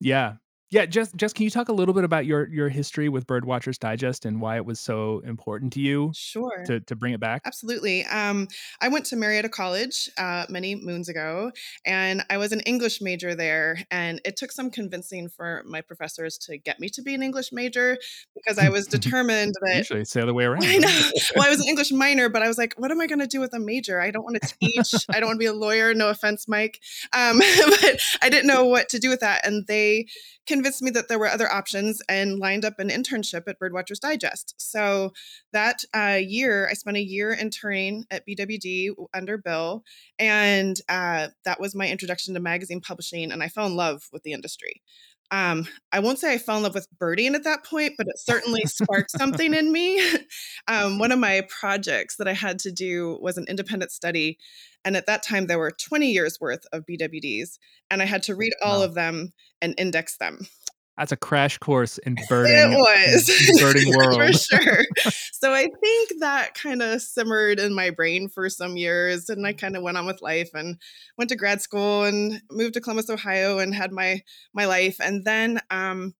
yeah, 0.00 0.34
yeah, 0.74 0.86
just 0.86 1.14
just 1.14 1.36
can 1.36 1.44
you 1.44 1.50
talk 1.50 1.68
a 1.68 1.72
little 1.72 1.94
bit 1.94 2.02
about 2.02 2.26
your 2.26 2.48
your 2.48 2.68
history 2.68 3.08
with 3.08 3.28
Birdwatchers 3.28 3.78
Digest 3.78 4.24
and 4.24 4.40
why 4.40 4.56
it 4.56 4.66
was 4.66 4.80
so 4.80 5.22
important 5.24 5.72
to 5.74 5.80
you? 5.80 6.10
Sure. 6.16 6.64
To 6.66 6.80
to 6.80 6.96
bring 6.96 7.14
it 7.14 7.20
back. 7.20 7.42
Absolutely. 7.44 8.04
Um, 8.06 8.48
I 8.80 8.88
went 8.88 9.06
to 9.06 9.16
Marietta 9.16 9.50
College 9.50 10.10
uh, 10.18 10.46
many 10.48 10.74
moons 10.74 11.08
ago, 11.08 11.52
and 11.86 12.24
I 12.28 12.38
was 12.38 12.50
an 12.50 12.58
English 12.62 13.00
major 13.00 13.36
there. 13.36 13.78
And 13.92 14.20
it 14.24 14.36
took 14.36 14.50
some 14.50 14.68
convincing 14.68 15.28
for 15.28 15.62
my 15.64 15.80
professors 15.80 16.36
to 16.38 16.58
get 16.58 16.80
me 16.80 16.88
to 16.88 17.02
be 17.02 17.14
an 17.14 17.22
English 17.22 17.52
major 17.52 17.96
because 18.34 18.58
I 18.58 18.68
was 18.68 18.86
determined 18.88 19.54
that. 19.62 19.76
Usually, 19.76 20.00
it's 20.00 20.12
the 20.12 20.24
other 20.24 20.34
way 20.34 20.44
around. 20.44 20.64
I 20.64 20.78
know. 20.78 20.88
well, 21.36 21.46
I 21.46 21.50
was 21.50 21.60
an 21.60 21.68
English 21.68 21.92
minor, 21.92 22.28
but 22.28 22.42
I 22.42 22.48
was 22.48 22.58
like, 22.58 22.74
what 22.78 22.90
am 22.90 23.00
I 23.00 23.06
going 23.06 23.20
to 23.20 23.28
do 23.28 23.38
with 23.38 23.54
a 23.54 23.60
major? 23.60 24.00
I 24.00 24.10
don't 24.10 24.24
want 24.24 24.42
to 24.42 24.54
teach. 24.58 25.06
I 25.08 25.20
don't 25.20 25.28
want 25.28 25.36
to 25.36 25.44
be 25.44 25.46
a 25.46 25.52
lawyer. 25.52 25.94
No 25.94 26.08
offense, 26.08 26.48
Mike. 26.48 26.80
Um, 27.12 27.38
but 27.80 28.00
I 28.22 28.28
didn't 28.28 28.48
know 28.48 28.64
what 28.64 28.88
to 28.88 28.98
do 28.98 29.08
with 29.08 29.20
that, 29.20 29.46
and 29.46 29.64
they 29.68 30.06
convinced 30.46 30.63
me 30.82 30.90
that 30.90 31.08
there 31.08 31.18
were 31.18 31.28
other 31.28 31.50
options 31.50 32.00
and 32.08 32.38
lined 32.38 32.64
up 32.64 32.78
an 32.78 32.88
internship 32.88 33.42
at 33.46 33.58
Birdwatchers 33.58 34.00
Digest. 34.00 34.54
So 34.58 35.12
that 35.52 35.84
uh, 35.94 36.18
year, 36.20 36.68
I 36.68 36.74
spent 36.74 36.96
a 36.96 37.02
year 37.02 37.32
interning 37.32 38.04
at 38.10 38.26
BWD 38.26 38.90
under 39.12 39.38
Bill, 39.38 39.82
and 40.18 40.80
uh, 40.88 41.28
that 41.44 41.60
was 41.60 41.74
my 41.74 41.88
introduction 41.88 42.34
to 42.34 42.40
magazine 42.40 42.80
publishing, 42.80 43.30
and 43.32 43.42
I 43.42 43.48
fell 43.48 43.66
in 43.66 43.76
love 43.76 44.08
with 44.12 44.22
the 44.22 44.32
industry. 44.32 44.82
Um, 45.30 45.66
I 45.90 46.00
won't 46.00 46.18
say 46.18 46.32
I 46.32 46.38
fell 46.38 46.58
in 46.58 46.62
love 46.62 46.74
with 46.74 46.88
birding 46.98 47.34
at 47.34 47.44
that 47.44 47.64
point, 47.64 47.94
but 47.96 48.06
it 48.06 48.18
certainly 48.18 48.62
sparked 48.66 49.10
something 49.10 49.54
in 49.54 49.72
me. 49.72 50.00
Um, 50.66 50.98
one 50.98 51.12
of 51.12 51.18
my 51.18 51.42
projects 51.50 52.16
that 52.16 52.26
I 52.26 52.32
had 52.32 52.58
to 52.60 52.72
do 52.72 53.18
was 53.20 53.36
an 53.36 53.44
independent 53.48 53.92
study. 53.92 54.38
And 54.82 54.96
at 54.96 55.04
that 55.06 55.22
time, 55.22 55.46
there 55.46 55.58
were 55.58 55.70
20 55.70 56.10
years 56.10 56.38
worth 56.40 56.64
of 56.72 56.86
BWDs, 56.86 57.58
and 57.90 58.00
I 58.00 58.06
had 58.06 58.22
to 58.24 58.34
read 58.34 58.54
all 58.62 58.78
wow. 58.78 58.84
of 58.86 58.94
them 58.94 59.34
and 59.60 59.74
index 59.76 60.16
them. 60.16 60.46
That's 60.96 61.10
a 61.10 61.16
crash 61.16 61.58
course 61.58 61.98
in 61.98 62.16
birding. 62.28 62.72
It 62.72 62.76
was 62.76 63.60
birding 63.60 63.92
world 63.96 64.16
for 64.16 64.32
sure. 64.32 64.84
so 65.32 65.52
I 65.52 65.68
think 65.82 66.20
that 66.20 66.54
kind 66.54 66.82
of 66.82 67.02
simmered 67.02 67.58
in 67.58 67.74
my 67.74 67.90
brain 67.90 68.28
for 68.28 68.48
some 68.48 68.76
years, 68.76 69.28
and 69.28 69.46
I 69.46 69.52
kind 69.54 69.76
of 69.76 69.82
went 69.82 69.96
on 69.96 70.06
with 70.06 70.22
life 70.22 70.50
and 70.54 70.80
went 71.18 71.30
to 71.30 71.36
grad 71.36 71.60
school 71.60 72.04
and 72.04 72.40
moved 72.50 72.74
to 72.74 72.80
Columbus, 72.80 73.10
Ohio, 73.10 73.58
and 73.58 73.74
had 73.74 73.90
my 73.90 74.22
my 74.54 74.66
life. 74.66 74.98
And 75.00 75.24
then 75.24 75.60
um, 75.70 76.14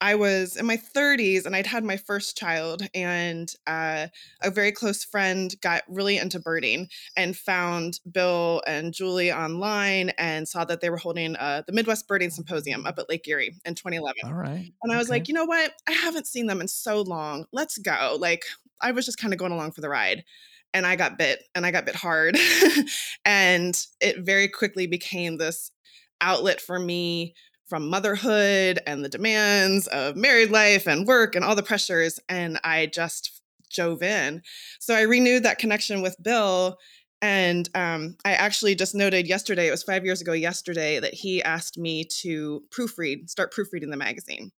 I 0.00 0.14
was 0.14 0.56
in 0.56 0.66
my 0.66 0.76
30s 0.76 1.44
and 1.44 1.56
I'd 1.56 1.66
had 1.66 1.84
my 1.84 1.96
first 1.96 2.36
child, 2.36 2.86
and 2.94 3.52
uh, 3.66 4.08
a 4.42 4.50
very 4.50 4.72
close 4.72 5.04
friend 5.04 5.54
got 5.60 5.82
really 5.88 6.18
into 6.18 6.38
birding 6.38 6.88
and 7.16 7.36
found 7.36 8.00
Bill 8.10 8.62
and 8.66 8.92
Julie 8.92 9.32
online 9.32 10.10
and 10.10 10.46
saw 10.46 10.64
that 10.64 10.80
they 10.80 10.90
were 10.90 10.96
holding 10.96 11.36
uh, 11.36 11.62
the 11.66 11.72
Midwest 11.72 12.06
Birding 12.06 12.30
Symposium 12.30 12.86
up 12.86 12.98
at 12.98 13.08
Lake 13.08 13.26
Erie 13.26 13.54
in 13.64 13.74
2011. 13.74 14.22
All 14.24 14.34
right. 14.34 14.72
And 14.82 14.92
I 14.92 14.98
was 14.98 15.10
like, 15.10 15.28
you 15.28 15.34
know 15.34 15.44
what? 15.44 15.72
I 15.88 15.92
haven't 15.92 16.26
seen 16.26 16.46
them 16.46 16.60
in 16.60 16.68
so 16.68 17.02
long. 17.02 17.46
Let's 17.52 17.78
go. 17.78 18.16
Like, 18.20 18.44
I 18.80 18.92
was 18.92 19.04
just 19.04 19.18
kind 19.18 19.32
of 19.32 19.38
going 19.38 19.52
along 19.52 19.72
for 19.72 19.80
the 19.80 19.88
ride 19.88 20.24
and 20.72 20.86
I 20.86 20.96
got 20.96 21.18
bit 21.18 21.42
and 21.54 21.66
I 21.66 21.70
got 21.70 21.86
bit 21.86 21.96
hard. 21.96 22.38
and 23.24 23.86
it 24.00 24.20
very 24.20 24.48
quickly 24.48 24.86
became 24.86 25.38
this 25.38 25.72
outlet 26.20 26.60
for 26.60 26.78
me 26.78 27.34
from 27.68 27.88
motherhood 27.88 28.80
and 28.86 29.04
the 29.04 29.08
demands 29.08 29.86
of 29.88 30.16
married 30.16 30.50
life 30.50 30.86
and 30.86 31.06
work 31.06 31.34
and 31.34 31.44
all 31.44 31.54
the 31.54 31.62
pressures. 31.62 32.18
And 32.28 32.58
I 32.64 32.86
just 32.86 33.42
jove 33.68 34.02
in. 34.02 34.42
So 34.78 34.94
I 34.94 35.02
renewed 35.02 35.42
that 35.42 35.58
connection 35.58 36.02
with 36.02 36.22
Bill. 36.22 36.78
And 37.20 37.68
um, 37.74 38.16
I 38.24 38.32
actually 38.32 38.76
just 38.76 38.94
noted 38.94 39.26
yesterday, 39.26 39.66
it 39.66 39.72
was 39.72 39.82
five 39.82 40.04
years 40.04 40.20
ago 40.20 40.32
yesterday, 40.32 41.00
that 41.00 41.14
he 41.14 41.42
asked 41.42 41.76
me 41.76 42.04
to 42.20 42.62
proofread, 42.70 43.28
start 43.28 43.52
proofreading 43.52 43.90
the 43.90 43.96
magazine. 43.96 44.52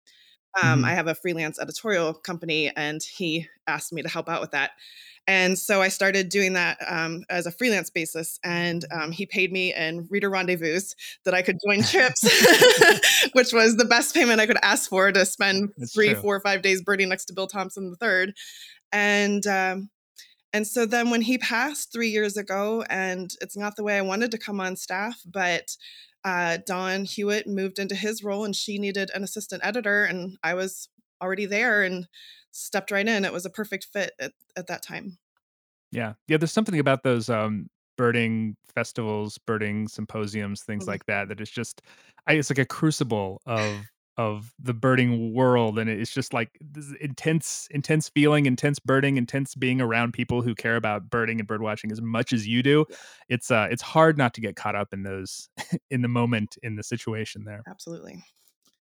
Um, 0.56 0.79
mm-hmm. 0.79 0.86
I 0.86 0.94
have 0.94 1.08
a 1.08 1.15
freelance 1.15 1.60
editorial 1.60 2.13
company, 2.13 2.72
and 2.75 3.01
he 3.01 3.48
asked 3.68 3.94
me 3.94 4.01
to 4.01 4.10
help 4.10 4.29
out 4.29 4.41
with 4.41 4.51
that. 4.51 4.72
And 5.29 5.60
so 5.60 5.79
I 5.79 5.89
started 5.89 6.29
doing 6.29 6.53
that 6.53 6.79
um, 6.88 7.24
as 7.29 7.46
a 7.46 7.51
freelance 7.51 7.91
basis. 7.91 8.39
And 8.44 8.84
um, 8.91 9.12
he 9.12 9.27
paid 9.27 9.51
me 9.51 9.72
in 9.75 10.08
reader 10.10 10.27
rendezvous 10.27 10.79
that 11.24 11.36
I 11.36 11.44
could 11.44 11.58
join 11.68 11.84
trips, 11.84 12.24
which 13.34 13.53
was 13.53 13.77
the 13.77 13.86
best 13.86 14.15
payment 14.15 14.41
I 14.41 14.48
could 14.48 14.58
ask 14.63 14.89
for 14.89 15.12
to 15.12 15.25
spend 15.27 15.70
That's 15.77 15.94
three, 15.94 16.13
true. 16.13 16.22
four, 16.22 16.36
or 16.38 16.39
five 16.39 16.63
days 16.63 16.82
birding 16.82 17.10
next 17.10 17.25
to 17.25 17.34
Bill 17.34 17.46
Thompson 17.46 17.96
III. 18.01 18.34
And 18.91 19.46
um, 19.46 19.91
and 20.51 20.65
so 20.65 20.88
then 20.88 21.12
when 21.12 21.22
he 21.22 21.38
passed 21.38 21.94
three 21.94 22.10
years 22.10 22.36
ago, 22.36 22.84
and 22.89 23.32
it's 23.39 23.56
not 23.56 23.75
the 23.75 23.84
way 23.84 23.98
I 23.98 24.01
wanted 24.01 24.32
to 24.32 24.39
come 24.39 24.60
on 24.60 24.75
staff, 24.75 25.22
but 25.25 25.77
uh, 26.24 26.58
Dawn 26.66 27.06
Hewitt 27.06 27.48
moved 27.48 27.80
into 27.80 27.96
his 27.96 28.24
role 28.24 28.46
and 28.46 28.56
she 28.56 28.78
needed 28.78 29.12
an 29.14 29.24
assistant 29.24 29.66
editor, 29.66 30.04
and 30.06 30.38
I 30.44 30.54
was 30.54 30.90
already 31.22 31.46
there. 31.46 31.84
And 31.84 32.08
stepped 32.52 32.90
right 32.90 33.08
in. 33.08 33.26
It 33.26 33.32
was 33.32 33.46
a 33.46 33.50
perfect 33.50 33.86
fit 33.94 34.14
at, 34.20 34.32
at 34.56 34.66
that 34.68 34.82
time. 34.82 35.20
Yeah. 35.92 36.14
Yeah. 36.28 36.38
There's 36.38 36.52
something 36.52 36.80
about 36.80 37.04
those 37.04 37.30
um, 37.30 37.68
birding 37.96 38.56
festivals, 38.74 39.38
birding 39.38 39.88
symposiums, 39.88 40.64
things 40.64 40.84
mm-hmm. 40.84 40.90
like 40.90 41.06
that, 41.06 41.30
that 41.30 41.40
it's 41.40 41.52
just, 41.52 41.84
I, 42.26 42.34
it's 42.34 42.50
like 42.50 42.58
a 42.58 42.66
crucible 42.66 43.40
of, 43.46 43.82
of 44.20 44.54
the 44.60 44.74
birding 44.74 45.34
world. 45.34 45.80
And 45.80 45.90
it's 45.90 46.12
just 46.12 46.34
like 46.34 46.50
this 46.60 46.94
intense, 47.00 47.70
intense 47.72 48.10
feeling, 48.10 48.48
intense 48.48 48.78
birding, 48.78 49.16
intense 49.16 49.56
being 49.56 49.80
around 49.80 50.12
people 50.12 50.42
who 50.42 50.54
care 50.54 50.76
about 50.76 51.10
birding 51.10 51.40
and 51.40 51.48
bird 51.48 51.62
watching 51.62 51.90
as 51.90 52.02
much 52.02 52.34
as 52.34 52.46
you 52.46 52.62
do. 52.62 52.86
It's, 53.30 53.50
uh, 53.50 53.70
it's 53.72 53.82
hard 53.82 54.18
not 54.18 54.34
to 54.34 54.42
get 54.42 54.58
caught 54.58 54.76
up 54.76 54.90
in 54.92 55.04
those, 55.04 55.48
in 55.90 56.02
the 56.02 56.10
moment, 56.10 56.58
in 56.62 56.76
the 56.76 56.84
situation 56.84 57.46
there. 57.46 57.64
Absolutely. 57.66 58.22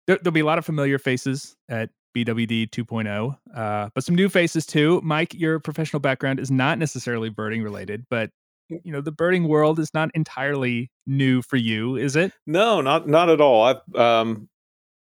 There, 0.07 0.19
will 0.25 0.33
be 0.33 0.40
a 0.40 0.47
lot 0.47 0.57
of 0.57 0.64
familiar 0.64 0.99
faces 0.99 1.55
at 1.69 1.90
BWD 2.16 2.71
2.0, 2.71 3.37
uh, 3.55 3.90
but 3.95 4.05
some 4.05 4.14
new 4.14 4.31
faces 4.31 4.64
too. 4.64 5.02
Mike, 5.05 5.35
your 5.35 5.61
professional 5.61 6.00
background 6.00 6.40
is 6.40 6.50
not 6.50 6.78
necessarily 6.78 7.28
birding 7.28 7.62
related, 7.62 8.07
but 8.09 8.31
you 8.69 8.90
know 8.90 9.00
the 9.00 9.12
birding 9.12 9.47
world 9.47 9.78
is 9.78 9.93
not 9.93 10.11
entirely 10.14 10.90
new 11.07 11.43
for 11.43 11.57
you, 11.57 11.97
is 11.97 12.16
it? 12.16 12.33
No, 12.47 12.81
not 12.81 13.07
not 13.07 13.28
at 13.28 13.40
all. 13.40 13.64
I've 13.64 13.95
um, 13.95 14.49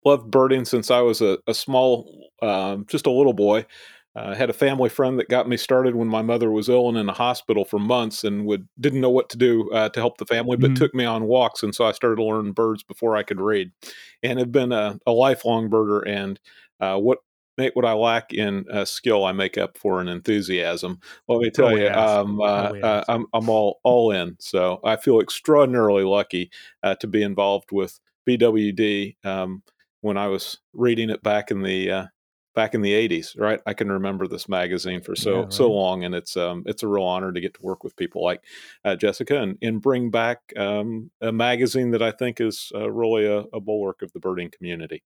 loved 0.08 0.32
birding 0.32 0.66
since 0.66 0.90
I 0.92 1.02
was 1.02 1.22
a, 1.22 1.38
a 1.48 1.54
small, 1.54 2.30
um, 2.42 2.86
just 2.88 3.06
a 3.06 3.12
little 3.12 3.34
boy. 3.34 3.66
I 4.16 4.20
uh, 4.20 4.36
had 4.36 4.50
a 4.50 4.54
family 4.54 4.90
friend 4.90 5.20
that 5.20 5.30
got 5.30 5.48
me 5.48 5.58
started 5.58 5.96
when 5.96 6.08
my 6.08 6.24
mother 6.24 6.50
was 6.50 6.70
ill 6.70 6.90
and 6.90 6.98
in 6.98 7.06
the 7.06 7.14
hospital 7.14 7.66
for 7.66 7.78
months, 7.78 8.24
and 8.24 8.48
would 8.48 8.68
didn't 8.80 9.02
know 9.02 9.12
what 9.12 9.30
to 9.30 9.38
do 9.38 9.70
uh, 9.72 9.90
to 9.90 10.00
help 10.00 10.18
the 10.18 10.26
family, 10.26 10.58
but 10.58 10.72
mm-hmm. 10.72 10.76
took 10.76 10.96
me 10.96 11.06
on 11.06 11.26
walks, 11.26 11.62
and 11.62 11.76
so 11.76 11.86
I 11.86 11.92
started 11.92 12.16
to 12.16 12.24
learn 12.24 12.52
birds 12.52 12.82
before 12.82 13.16
I 13.16 13.22
could 13.22 13.40
read, 13.40 13.72
and 14.24 14.40
have 14.40 14.52
been 14.52 14.72
a, 14.72 15.00
a 15.06 15.12
lifelong 15.12 15.70
birder. 15.70 16.02
And 16.08 16.40
uh, 16.80 16.98
what 16.98 17.20
Nate, 17.60 17.76
what 17.76 17.86
I 17.86 17.94
lack 17.94 18.34
in 18.34 18.66
uh, 18.72 18.86
skill, 18.86 19.26
I 19.26 19.32
make 19.34 19.58
up 19.58 19.78
for 19.78 20.00
in 20.02 20.08
enthusiasm. 20.08 21.00
Let 21.28 21.40
me 21.40 21.52
tell 21.52 21.68
oh, 21.68 21.76
you, 21.76 21.90
um, 21.90 22.40
uh, 22.40 22.44
uh, 22.44 23.04
I'm, 23.08 23.26
I'm 23.34 23.50
all 23.50 23.80
all 23.84 24.12
in. 24.12 24.36
So 24.40 24.80
I 24.84 24.96
feel 24.96 25.20
extraordinarily 25.20 26.04
lucky 26.04 26.52
uh, 26.82 26.96
to 26.96 27.08
be 27.08 27.22
involved 27.22 27.72
with 27.72 28.00
BWD. 28.28 29.16
Um, 29.26 29.64
when 30.02 30.18
I 30.18 30.28
was 30.28 30.60
reading 30.74 31.10
it 31.10 31.24
back 31.24 31.52
in 31.52 31.62
the 31.62 31.92
uh, 31.92 32.06
back 32.56 32.74
in 32.74 32.82
the 32.82 32.94
80s, 32.94 33.40
right? 33.40 33.60
I 33.68 33.74
can 33.74 33.92
remember 33.92 34.28
this 34.28 34.50
magazine 34.50 35.02
for 35.02 35.16
so 35.16 35.32
yeah, 35.32 35.40
right. 35.42 35.54
so 35.54 35.72
long, 35.72 36.04
and 36.04 36.16
it's 36.16 36.36
um, 36.36 36.64
it's 36.66 36.84
a 36.84 36.88
real 36.88 37.04
honor 37.04 37.32
to 37.32 37.42
get 37.42 37.54
to 37.56 37.62
work 37.62 37.84
with 37.84 37.96
people 37.96 38.24
like 38.24 38.44
uh, 38.86 38.96
Jessica 38.96 39.42
and, 39.42 39.58
and 39.62 39.82
bring 39.82 40.10
back 40.10 40.40
um, 40.58 41.12
a 41.22 41.32
magazine 41.32 41.92
that 41.92 42.02
I 42.02 42.12
think 42.12 42.42
is 42.42 42.72
really 42.76 43.26
a, 43.26 43.40
a 43.54 43.60
bulwark 43.60 44.02
of 44.02 44.12
the 44.14 44.20
birding 44.20 44.52
community 44.52 45.04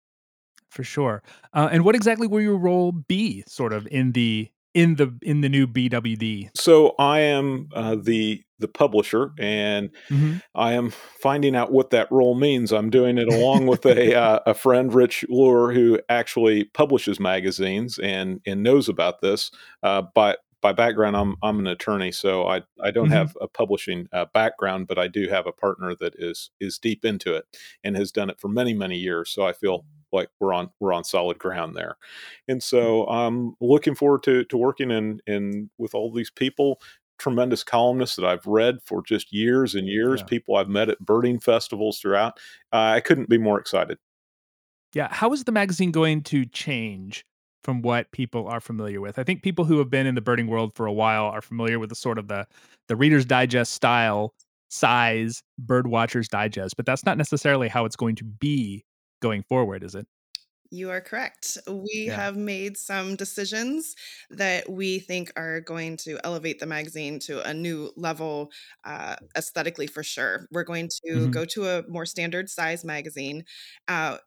for 0.72 0.84
sure. 0.84 1.22
Uh, 1.54 1.70
and 1.72 1.86
what 1.86 1.96
exactly 1.96 2.28
will 2.28 2.42
your 2.42 2.58
role 2.58 2.92
be, 2.92 3.44
sort 3.48 3.74
of 3.74 3.88
in 3.92 4.14
the 4.14 4.50
in 4.74 4.96
the 4.96 5.14
in 5.22 5.42
the 5.42 5.50
new 5.50 5.68
BWD? 5.68 6.50
So 6.56 6.96
I 6.98 7.20
am 7.20 7.70
uh, 7.74 7.98
the 8.02 8.42
the 8.62 8.68
publisher, 8.68 9.32
and 9.38 9.90
mm-hmm. 10.10 10.38
I 10.56 10.74
am 10.74 10.92
finding 10.92 11.56
out 11.56 11.72
what 11.72 11.90
that 11.90 12.12
role 12.12 12.36
means. 12.36 12.72
I'm 12.72 12.90
doing 12.90 13.18
it 13.18 13.28
along 13.28 13.68
with 13.68 13.86
a 13.86 14.16
uh, 14.20 14.40
a 14.46 14.54
friend, 14.54 14.94
Rich 14.94 15.26
Lure, 15.30 15.74
who 15.74 16.00
actually 16.10 16.66
publishes 16.66 17.20
magazines 17.20 18.00
and 18.00 18.40
and 18.46 18.64
knows 18.64 18.88
about 18.88 19.22
this. 19.22 19.52
Uh, 19.84 20.04
but 20.14 20.40
by 20.62 20.72
background, 20.72 21.18
I'm 21.18 21.36
I'm 21.44 21.60
an 21.60 21.68
attorney, 21.68 22.12
so 22.12 22.48
I 22.48 22.62
I 22.82 22.92
don't 22.92 23.06
mm-hmm. 23.06 23.14
have 23.14 23.38
a 23.42 23.48
publishing 23.48 24.08
uh, 24.14 24.26
background, 24.34 24.88
but 24.88 24.98
I 24.98 25.08
do 25.08 25.28
have 25.28 25.48
a 25.48 25.52
partner 25.52 25.96
that 26.00 26.14
is 26.18 26.52
is 26.60 26.78
deep 26.78 27.04
into 27.04 27.36
it 27.36 27.46
and 27.84 27.96
has 27.98 28.12
done 28.12 28.30
it 28.30 28.40
for 28.40 28.48
many 28.48 28.74
many 28.74 28.98
years. 28.98 29.30
So 29.30 29.46
I 29.46 29.54
feel 29.54 29.86
like 30.12 30.30
we're 30.40 30.54
on 30.54 30.70
we're 30.80 30.94
on 30.94 31.04
solid 31.04 31.40
ground 31.40 31.76
there 31.76 31.96
and 32.48 32.62
so 32.62 33.08
i'm 33.08 33.56
looking 33.62 33.96
forward 33.96 34.24
to 34.24 34.44
to 34.46 34.58
working 34.58 34.92
in 34.92 35.22
in 35.28 35.70
with 35.78 35.96
all 35.96 36.12
these 36.12 36.32
people 36.32 36.82
tremendous 37.22 37.64
columnists 37.64 38.16
that 38.16 38.26
i've 38.26 38.46
read 38.46 38.80
for 38.84 39.02
just 39.04 39.32
years 39.32 39.76
and 39.76 39.88
years 39.88 40.22
yeah. 40.22 40.26
people 40.26 40.56
i've 40.56 40.70
met 40.70 40.90
at 40.90 41.00
birding 41.00 41.40
festivals 41.40 42.00
throughout 42.00 42.38
uh, 42.74 42.78
i 42.78 43.00
couldn't 43.00 43.30
be 43.30 43.38
more 43.38 43.60
excited 43.60 43.98
yeah 44.94 45.08
how 45.12 45.32
is 45.32 45.44
the 45.44 45.52
magazine 45.52 45.92
going 45.92 46.22
to 46.22 46.46
change 46.46 47.26
from 47.64 47.84
what 47.84 48.12
people 48.12 48.48
are 48.48 48.60
familiar 48.60 49.00
with 49.00 49.20
i 49.20 49.24
think 49.24 49.44
people 49.44 49.66
who 49.66 49.78
have 49.78 49.90
been 49.90 50.08
in 50.08 50.16
the 50.16 50.22
birding 50.22 50.48
world 50.48 50.74
for 50.76 50.86
a 50.86 50.94
while 50.94 51.26
are 51.26 51.42
familiar 51.42 51.80
with 51.80 51.90
the 51.90 51.96
sort 51.96 52.18
of 52.18 52.28
the 52.28 52.46
the 52.88 52.96
reader's 52.96 53.26
digest 53.26 53.74
style 53.74 54.34
size 54.70 55.44
bird 55.60 55.86
watchers 55.86 56.28
digest 56.28 56.76
but 56.76 56.86
that's 56.86 57.06
not 57.06 57.18
necessarily 57.18 57.68
how 57.68 57.86
it's 57.86 57.96
going 57.96 58.16
to 58.16 58.24
be 58.24 58.84
going 59.22 59.44
forward, 59.44 59.84
is 59.84 59.96
it? 59.96 60.06
You 60.74 60.90
are 60.90 61.02
correct. 61.02 61.58
We 61.68 62.06
yeah. 62.08 62.16
have 62.16 62.38
made 62.38 62.78
some 62.78 63.18
decisions 63.18 63.94
that 64.30 64.70
we 64.70 65.00
think 65.00 65.32
are 65.36 65.60
going 65.60 65.98
to 65.98 66.18
elevate 66.24 66.62
the 66.62 66.66
magazine 66.66 67.20
to 67.20 67.46
a 67.48 67.54
new 67.54 67.92
level 67.98 68.52
uh, 68.86 69.18
aesthetically 69.36 69.88
for 69.88 70.02
sure. 70.02 70.48
We're 70.50 70.64
going 70.64 70.88
to 71.04 71.12
mm-hmm. 71.12 71.32
go 71.32 71.44
to 71.44 71.68
a 71.68 71.84
more 71.90 72.06
standard 72.06 72.50
size 72.50 72.86
magazine. 72.86 73.44
Uh, 73.90 74.18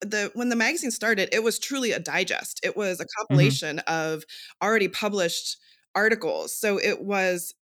the 0.00 0.30
when 0.34 0.50
the 0.50 0.56
magazine 0.56 0.92
started, 0.92 1.30
it 1.32 1.42
was 1.42 1.58
truly 1.58 1.90
a 1.90 1.98
digest. 1.98 2.60
It 2.62 2.76
was 2.76 3.00
a 3.00 3.02
mm-hmm. 3.02 3.08
compilation 3.18 3.78
mm-hmm. 3.78 4.14
of 4.16 4.22
already 4.62 4.86
published 4.86 5.56
articles. 5.96 6.56
So 6.56 6.78
it 6.78 7.02
was 7.02 7.54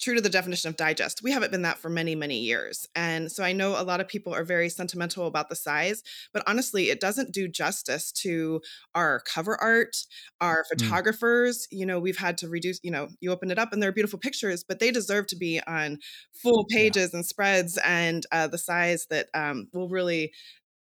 true 0.00 0.14
to 0.14 0.20
the 0.20 0.28
definition 0.28 0.68
of 0.68 0.76
digest. 0.76 1.22
We 1.22 1.32
haven't 1.32 1.50
been 1.52 1.62
that 1.62 1.78
for 1.78 1.88
many, 1.88 2.14
many 2.14 2.38
years. 2.40 2.86
And 2.94 3.30
so 3.30 3.44
I 3.44 3.52
know 3.52 3.80
a 3.80 3.84
lot 3.84 4.00
of 4.00 4.08
people 4.08 4.34
are 4.34 4.44
very 4.44 4.68
sentimental 4.68 5.26
about 5.26 5.48
the 5.48 5.56
size, 5.56 6.02
but 6.32 6.42
honestly, 6.46 6.90
it 6.90 7.00
doesn't 7.00 7.32
do 7.32 7.48
justice 7.48 8.12
to 8.12 8.60
our 8.94 9.20
cover 9.20 9.60
art, 9.60 9.96
our 10.40 10.64
Mm. 10.74 11.02
photographers. 11.04 11.66
You 11.70 11.86
know, 11.86 11.98
we've 11.98 12.18
had 12.18 12.38
to 12.38 12.48
reduce, 12.48 12.80
you 12.82 12.90
know, 12.90 13.08
you 13.20 13.30
open 13.30 13.50
it 13.50 13.58
up 13.58 13.72
and 13.72 13.82
they're 13.82 13.92
beautiful 13.92 14.18
pictures, 14.18 14.64
but 14.64 14.78
they 14.78 14.90
deserve 14.90 15.26
to 15.28 15.36
be 15.36 15.60
on 15.66 15.98
full 16.32 16.66
Yeah. 16.68 16.76
pages 16.76 17.14
and 17.14 17.24
spreads 17.26 17.78
and 17.84 18.26
uh, 18.32 18.46
the 18.48 18.58
size 18.58 19.06
that 19.10 19.28
um, 19.34 19.68
will 19.72 19.88
really 19.88 20.32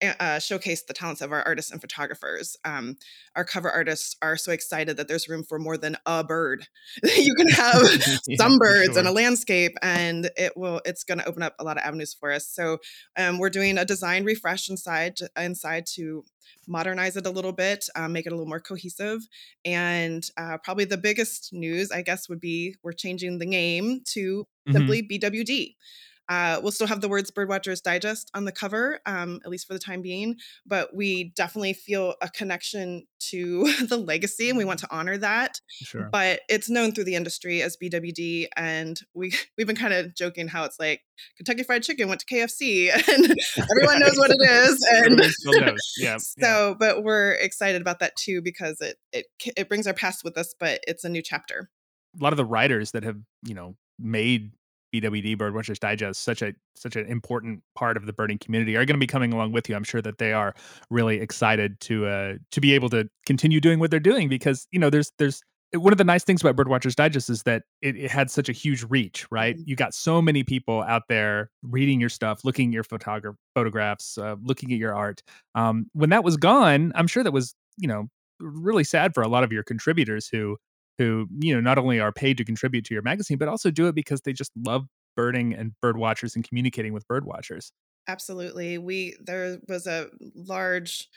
uh, 0.02 0.40
showcase 0.40 0.84
the 0.84 0.94
talents 0.94 1.22
of 1.22 1.32
our 1.32 1.42
artists 1.44 1.72
and 1.72 1.82
photographers. 1.82 2.58
Um, 2.66 2.98
our 3.36 3.44
cover 3.46 3.70
artists 3.70 4.16
are 4.22 4.38
so 4.38 4.52
excited 4.52 4.98
that 4.98 5.08
there's 5.08 5.28
room 5.30 5.44
for 5.44 5.60
more 5.60 5.78
than 5.78 5.98
a 6.06 6.24
bird. 6.24 6.68
you 7.04 7.34
can 7.36 7.48
have 7.50 7.84
Yeah, 8.28 8.38
some 8.38 8.58
birds 8.58 8.98
and 8.98 9.08
a 9.08 9.12
landscape, 9.12 9.74
and 9.82 10.30
it 10.38 10.58
will. 10.58 10.82
It's 10.86 11.04
going 11.04 11.20
to 11.20 11.28
open 11.28 11.44
up 11.44 11.56
a 11.60 11.64
lot 11.64 11.78
of 11.78 11.84
avenues 11.84 12.14
for 12.14 12.32
us. 12.32 12.48
So 12.48 12.80
um, 13.18 13.40
we're 13.40 13.50
doing 13.50 13.78
a 13.78 13.86
design 13.86 14.24
refresh 14.24 14.70
inside 14.70 15.18
inside 15.38 15.86
to 15.96 16.24
modernize 16.68 17.16
it 17.18 17.26
a 17.26 17.30
little 17.32 17.52
bit, 17.54 17.88
um, 17.96 18.14
make 18.14 18.26
it 18.26 18.32
a 18.32 18.36
little 18.36 18.48
more 18.50 18.60
cohesive. 18.60 19.28
And 19.66 20.24
uh, 20.38 20.58
probably 20.64 20.86
the 20.86 20.98
biggest 20.98 21.54
news, 21.54 21.92
I 21.92 22.02
guess, 22.02 22.30
would 22.30 22.40
be 22.40 22.76
we're 22.84 22.94
changing 22.94 23.40
the 23.40 23.46
name 23.46 24.02
to 24.08 24.48
Mhm. 24.68 24.74
simply 24.74 25.02
BWD. 25.02 25.76
Uh, 26.32 26.62
we'll 26.64 26.72
still 26.72 26.88
have 26.88 27.02
the 27.02 27.10
words 27.10 27.30
Birdwatchers 27.30 27.84
Digest 27.84 28.32
on 28.34 28.46
the 28.46 28.54
cover, 28.54 29.02
um, 29.06 29.42
at 29.44 29.50
least 29.50 29.68
for 29.68 29.74
the 29.74 29.80
time 29.80 30.02
being, 30.02 30.38
but 30.66 30.96
we 30.96 31.34
definitely 31.36 31.74
feel 31.74 32.16
a 32.22 32.30
connection 32.30 33.06
to 33.20 33.66
the 33.90 33.98
legacy 33.98 34.48
and 34.48 34.58
we 34.58 34.64
want 34.64 34.80
to 34.80 34.88
honor 34.90 35.18
that. 35.18 35.60
Sure. 35.68 36.08
But 36.10 36.40
it's 36.48 36.70
known 36.70 36.94
through 36.94 37.04
the 37.04 37.16
industry 37.16 37.62
as 37.62 37.76
BWD, 37.76 38.48
and 38.56 38.98
we 39.14 39.34
we've 39.58 39.68
been 39.68 39.76
kind 39.76 39.94
of 39.94 40.16
joking 40.16 40.48
how 40.48 40.64
it's 40.64 40.80
like 40.80 41.02
Kentucky 41.36 41.64
Fried 41.64 41.84
Chicken 41.84 42.08
went 42.08 42.22
to 42.22 42.34
KFC, 42.34 42.92
and 43.10 43.36
everyone 43.70 44.00
knows 44.00 44.18
what 44.18 44.32
it 44.32 44.40
is. 44.42 44.88
And 44.90 45.06
Everyone 45.12 45.32
still 45.32 45.60
knows. 45.60 45.94
Yeah. 45.98 46.18
yeah. 46.38 46.48
so, 46.48 46.78
but 46.80 47.04
we're 47.04 47.34
excited 47.34 47.82
about 47.82 48.00
that 48.00 48.16
too 48.16 48.42
because 48.42 48.80
it 48.80 48.96
it 49.12 49.26
it 49.58 49.68
brings 49.68 49.86
our 49.86 49.94
past 49.94 50.24
with 50.24 50.38
us, 50.38 50.56
but 50.58 50.80
it's 50.88 51.04
a 51.04 51.10
new 51.10 51.22
chapter. 51.22 51.70
a 52.18 52.24
lot 52.24 52.32
of 52.32 52.38
the 52.38 52.46
writers 52.46 52.92
that 52.92 53.04
have 53.04 53.18
you 53.46 53.54
know 53.54 53.76
made 54.00 54.52
BWD 54.94 55.36
Birdwatchers 55.38 55.80
Digest 55.80 56.22
such 56.24 56.42
a 56.42 56.54
such 56.76 56.96
an 56.96 57.06
important 57.08 57.62
part 57.76 57.98
of 57.98 58.06
the 58.06 58.14
birding 58.14 58.38
community 58.40 58.76
are 58.76 58.86
going 58.86 58.96
to 58.96 59.00
be 59.00 59.08
coming 59.08 59.34
along 59.34 59.52
with 59.52 59.70
you. 59.70 59.76
I'm 59.76 59.84
sure 59.84 60.02
that 60.02 60.18
they 60.18 60.34
are 60.34 60.54
really 60.90 61.20
excited 61.20 61.80
to 61.82 62.06
uh 62.08 62.34
to 62.52 62.62
be 62.62 62.74
able 62.74 62.90
to 62.90 63.10
continue 63.26 63.60
doing 63.62 63.80
what 63.80 63.92
they're 63.92 64.00
doing 64.00 64.30
because 64.30 64.68
you 64.72 64.80
know 64.80 64.90
there's 64.90 65.12
there's 65.18 65.42
one 65.74 65.94
of 65.94 65.98
the 65.98 66.04
nice 66.04 66.26
things 66.26 66.42
about 66.44 66.58
Birdwatchers 66.58 66.96
Digest 66.96 67.30
is 67.30 67.44
that 67.44 67.64
it, 67.82 67.96
it 67.96 68.12
had 68.12 68.30
such 68.30 68.50
a 68.50 68.52
huge 68.52 68.84
reach, 68.90 69.26
right? 69.32 69.56
Mhm. 69.58 69.64
You 69.66 69.76
got 69.78 69.94
so 69.94 70.22
many 70.22 70.44
people 70.44 70.82
out 70.84 71.04
there 71.08 71.50
reading 71.64 72.00
your 72.02 72.10
stuff, 72.10 72.44
looking 72.44 72.70
at 72.70 72.74
your 72.74 72.84
photogra- 72.84 73.36
photographs, 73.56 74.18
uh, 74.18 74.36
looking 74.44 74.74
at 74.74 74.78
your 74.80 74.94
art. 74.94 75.22
Um, 75.56 75.86
when 75.94 76.10
that 76.10 76.26
was 76.26 76.36
gone, 76.36 76.92
I'm 76.96 77.08
sure 77.08 77.24
that 77.24 77.32
was 77.32 77.56
you 77.78 77.88
know 77.88 78.08
really 78.40 78.84
sad 78.84 79.14
for 79.14 79.22
a 79.24 79.28
lot 79.30 79.44
of 79.44 79.52
your 79.54 79.64
contributors 79.64 80.28
who 80.28 80.58
who 80.98 81.28
you 81.40 81.54
know 81.54 81.62
not 81.62 81.78
only 81.78 82.00
are 82.00 82.12
paid 82.12 82.38
to 82.38 82.46
contribute 82.46 82.86
to 82.86 82.94
your 82.94 83.04
magazine 83.04 83.38
but 83.38 83.48
also 83.48 83.72
do 83.72 83.88
it 83.88 83.96
because 83.96 84.22
they 84.22 84.34
just 84.34 84.52
love 84.66 84.86
birding 85.16 85.54
and 85.54 85.74
bird 85.82 85.98
watchers 85.98 86.36
and 86.36 86.48
communicating 86.48 86.94
with 86.94 87.08
bird 87.08 87.26
watchers 87.26 87.72
Absolutely. 88.08 88.78
We 88.78 89.16
there 89.24 89.60
was 89.68 89.88
a 89.88 90.10
large 90.36 91.08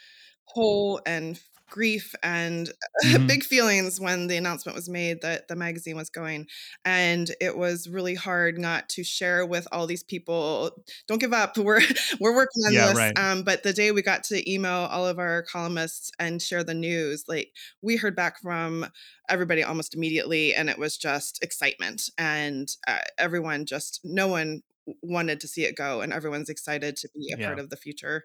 hole 0.47 1.01
and 1.05 1.39
grief 1.67 2.13
and 2.21 2.71
Mhm. 3.03 3.27
big 3.27 3.43
feelings 3.43 3.99
when 3.99 4.27
the 4.27 4.37
announcement 4.37 4.75
was 4.75 4.87
made 4.87 5.21
that 5.21 5.47
the 5.47 5.55
magazine 5.55 5.95
was 5.97 6.09
going 6.11 6.47
and 6.85 7.31
it 7.41 7.57
was 7.57 7.89
really 7.89 8.13
hard 8.13 8.59
not 8.59 8.87
to 8.87 9.03
share 9.03 9.43
with 9.45 9.67
all 9.71 9.87
these 9.87 10.03
people 10.03 10.71
don't 11.07 11.19
give 11.19 11.33
up 11.33 11.57
we're 11.57 11.81
we're 12.19 12.35
working 12.35 12.63
on 12.67 12.75
Yeah, 12.75 12.87
this 12.87 13.09
right. 13.09 13.17
um, 13.17 13.43
but 13.43 13.63
the 13.63 13.73
day 13.73 13.91
we 13.91 14.03
got 14.03 14.23
to 14.23 14.49
email 14.51 14.87
all 14.91 15.07
of 15.07 15.17
our 15.17 15.41
columnists 15.43 16.11
and 16.19 16.39
share 16.41 16.63
the 16.63 16.73
news 16.75 17.23
like 17.27 17.51
we 17.81 17.95
heard 17.97 18.15
back 18.15 18.39
from 18.39 18.85
everybody 19.29 19.63
almost 19.63 19.95
immediately 19.95 20.53
and 20.53 20.69
it 20.69 20.77
was 20.77 20.97
just 20.97 21.43
excitement 21.43 22.03
and 22.17 22.69
uh, 22.87 22.99
everyone 23.17 23.65
just 23.65 23.99
no 24.03 24.27
one 24.27 24.61
wanted 25.01 25.39
to 25.39 25.47
see 25.47 25.63
it 25.65 25.75
go 25.75 26.01
and 26.01 26.13
everyone's 26.13 26.49
excited 26.49 26.95
to 26.95 27.09
be 27.15 27.33
a 27.33 27.37
part 27.39 27.57
of 27.57 27.71
the 27.71 27.77
future 27.77 28.23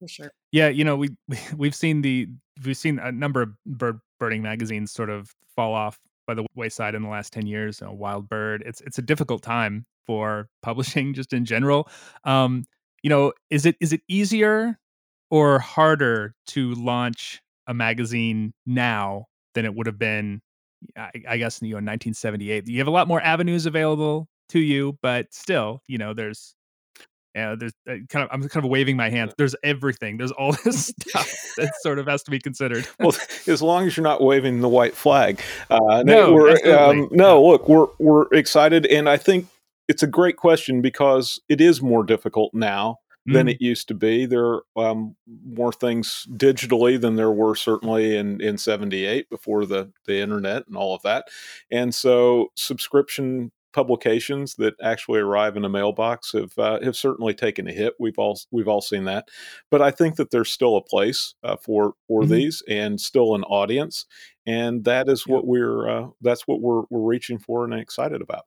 for 0.00 0.08
sure. 0.08 0.32
Yeah 0.52 0.68
you 0.68 0.84
know 0.84 0.96
we 0.96 1.10
we've 1.56 1.74
seen 1.74 2.02
the 2.02 2.28
we've 2.64 2.76
seen 2.76 2.98
a 2.98 3.12
number 3.12 3.42
of 3.42 3.50
bird 3.66 4.00
birding 4.18 4.42
magazines 4.42 4.92
sort 4.92 5.10
of 5.10 5.32
fall 5.56 5.74
off 5.74 5.98
by 6.26 6.34
the 6.34 6.44
wayside 6.54 6.94
in 6.94 7.02
the 7.02 7.08
last 7.08 7.32
10 7.32 7.46
years 7.46 7.80
you 7.80 7.86
know, 7.86 7.92
wild 7.92 8.28
bird. 8.28 8.62
It's 8.66 8.80
it's 8.82 8.98
a 8.98 9.02
difficult 9.02 9.42
time 9.42 9.86
for 10.06 10.48
publishing 10.62 11.14
just 11.14 11.32
in 11.32 11.44
general. 11.44 11.88
Um 12.24 12.64
you 13.02 13.10
know 13.10 13.32
is 13.50 13.66
it 13.66 13.76
is 13.80 13.92
it 13.92 14.02
easier 14.08 14.78
or 15.30 15.58
harder 15.60 16.34
to 16.48 16.74
launch 16.74 17.40
a 17.68 17.74
magazine 17.74 18.52
now 18.66 19.26
than 19.54 19.64
it 19.64 19.74
would 19.74 19.86
have 19.86 19.98
been 19.98 20.40
I, 20.96 21.10
I 21.28 21.36
guess 21.38 21.60
you 21.62 21.68
know 21.70 21.78
in 21.78 21.84
1978 21.86 22.68
you 22.68 22.78
have 22.78 22.88
a 22.88 22.90
lot 22.90 23.08
more 23.08 23.20
avenues 23.22 23.66
available 23.66 24.28
to 24.50 24.60
you 24.60 24.98
but 25.02 25.32
still 25.32 25.82
you 25.86 25.98
know 25.98 26.14
there's 26.14 26.54
yeah 27.34 27.54
there's 27.58 27.72
uh, 27.88 27.94
kind 28.08 28.24
of 28.24 28.28
i'm 28.32 28.48
kind 28.48 28.64
of 28.64 28.70
waving 28.70 28.96
my 28.96 29.10
hands. 29.10 29.32
There's 29.36 29.54
everything. 29.62 30.16
There's 30.16 30.32
all 30.32 30.52
this 30.64 30.86
stuff 31.00 31.54
that 31.56 31.72
sort 31.82 31.98
of 31.98 32.06
has 32.06 32.22
to 32.24 32.30
be 32.30 32.38
considered. 32.38 32.86
Well, 32.98 33.14
as 33.46 33.62
long 33.62 33.86
as 33.86 33.96
you're 33.96 34.04
not 34.04 34.22
waving 34.22 34.60
the 34.60 34.68
white 34.68 34.94
flag. 34.94 35.40
Uh, 35.68 36.02
No, 36.04 36.32
we're, 36.32 36.76
um, 36.76 37.08
no, 37.10 37.44
look, 37.44 37.68
we're 37.68 37.86
we're 37.98 38.26
excited, 38.32 38.86
and 38.86 39.08
I 39.08 39.16
think 39.16 39.46
it's 39.88 40.02
a 40.02 40.06
great 40.06 40.36
question 40.36 40.80
because 40.80 41.40
it 41.48 41.60
is 41.60 41.82
more 41.82 42.04
difficult 42.04 42.54
now 42.54 42.98
than 43.26 43.46
Mm, 43.46 43.50
it 43.52 43.60
used 43.60 43.88
to 43.88 43.94
be. 43.94 44.24
There 44.24 44.46
are 44.46 44.62
um, 44.76 45.14
more 45.44 45.72
things 45.72 46.26
digitally 46.36 47.00
than 47.00 47.16
there 47.16 47.30
were 47.30 47.54
certainly 47.54 48.16
in 48.16 48.40
in 48.40 48.56
'78 48.56 49.28
before 49.28 49.66
the 49.66 49.92
the 50.06 50.20
internet 50.20 50.66
and 50.66 50.76
all 50.76 50.94
of 50.94 51.02
that, 51.02 51.28
and 51.70 51.94
so 51.94 52.50
subscription 52.56 53.52
publications 53.72 54.54
that 54.56 54.74
actually 54.82 55.20
arrive 55.20 55.56
in 55.56 55.64
a 55.64 55.68
mailbox 55.68 56.32
have 56.32 56.56
uh, 56.58 56.80
have 56.82 56.96
certainly 56.96 57.34
taken 57.34 57.68
a 57.68 57.72
hit. 57.72 57.94
We've 58.00 58.18
all 58.18 58.38
we've 58.50 58.68
all 58.68 58.80
seen 58.80 59.04
that, 59.04 59.28
but 59.70 59.82
I 59.82 59.90
think 59.90 60.16
that 60.16 60.30
there's 60.30 60.50
still 60.50 60.76
a 60.76 60.82
place 60.82 61.34
uh, 61.44 61.56
for 61.56 61.94
for 62.08 62.22
Mhm. 62.22 62.28
these 62.28 62.62
and 62.68 63.00
still 63.00 63.34
an 63.34 63.44
audience, 63.44 64.06
and 64.46 64.84
that 64.84 65.08
is 65.08 65.24
Yeah. 65.26 65.34
what 65.36 65.46
we're 65.46 65.88
uh, 65.88 66.08
that's 66.20 66.46
what 66.48 66.60
we're 66.60 66.82
we're 66.90 67.08
reaching 67.08 67.38
for 67.38 67.64
and 67.64 67.74
excited 67.74 68.22
about. 68.22 68.44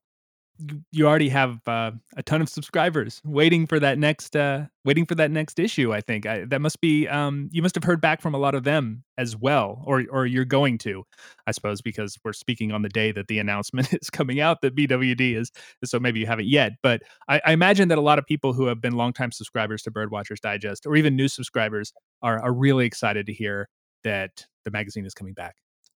You- 0.92 1.08
already 1.08 1.30
have 1.30 1.60
uh, 1.68 1.92
a 2.16 2.24
ton 2.24 2.42
of 2.42 2.48
subscribers 2.50 3.22
waiting 3.26 3.66
for 3.66 3.80
that 3.80 3.98
next 3.98 4.36
uh, 4.36 4.66
waiting 4.86 5.06
for 5.06 5.16
that 5.16 5.32
next 5.32 5.60
issue 5.60 5.94
i 5.94 6.00
think. 6.02 6.26
I, 6.26 6.46
that 6.46 6.62
must 6.62 6.80
be 6.82 7.08
um, 7.08 7.50
you 7.52 7.62
must 7.62 7.76
have 7.76 7.84
heard 7.84 8.02
back 8.02 8.22
from 8.22 8.34
a 8.34 8.38
lot 8.38 8.56
of 8.56 8.64
them 8.64 9.04
as 9.18 9.36
well 9.36 9.84
or 9.86 10.04
or 10.12 10.26
you're 10.26 10.46
going 10.46 10.78
to 10.80 11.04
i 11.48 11.52
suppose 11.52 11.82
because 11.82 12.18
we're 12.24 12.34
speaking 12.34 12.72
on 12.72 12.82
the 12.82 12.90
day 12.90 13.12
that 13.12 13.28
the 13.28 13.40
announcement 13.44 13.94
is 13.94 14.10
coming 14.10 14.40
out 14.40 14.62
that 14.62 14.76
bwd 14.76 15.36
is 15.36 15.52
so 15.84 16.00
maybe 16.00 16.20
you 16.20 16.26
haven't 16.26 16.48
yet 16.48 16.74
but 16.82 17.02
I, 17.28 17.42
I 17.46 17.54
imagine 17.54 17.88
that 17.90 17.98
a 17.98 18.02
lot 18.02 18.20
of 18.20 18.26
people 18.26 18.54
who 18.54 18.66
have 18.68 18.82
been 18.82 18.94
longtime 18.94 19.32
subscribers 19.32 19.82
to 19.84 19.92
birdwatchers 19.92 20.40
digest 20.42 20.86
or 20.86 20.96
even 20.96 21.16
new 21.16 21.28
subscribers 21.28 21.94
are, 22.22 22.40
are 22.42 22.54
really 22.54 22.86
excited 22.86 23.26
to 23.28 23.34
hear 23.34 23.70
that 24.04 24.46
the 24.66 24.72
magazine 24.72 25.06
is 25.06 25.14
coming 25.14 25.34
back 25.34 25.56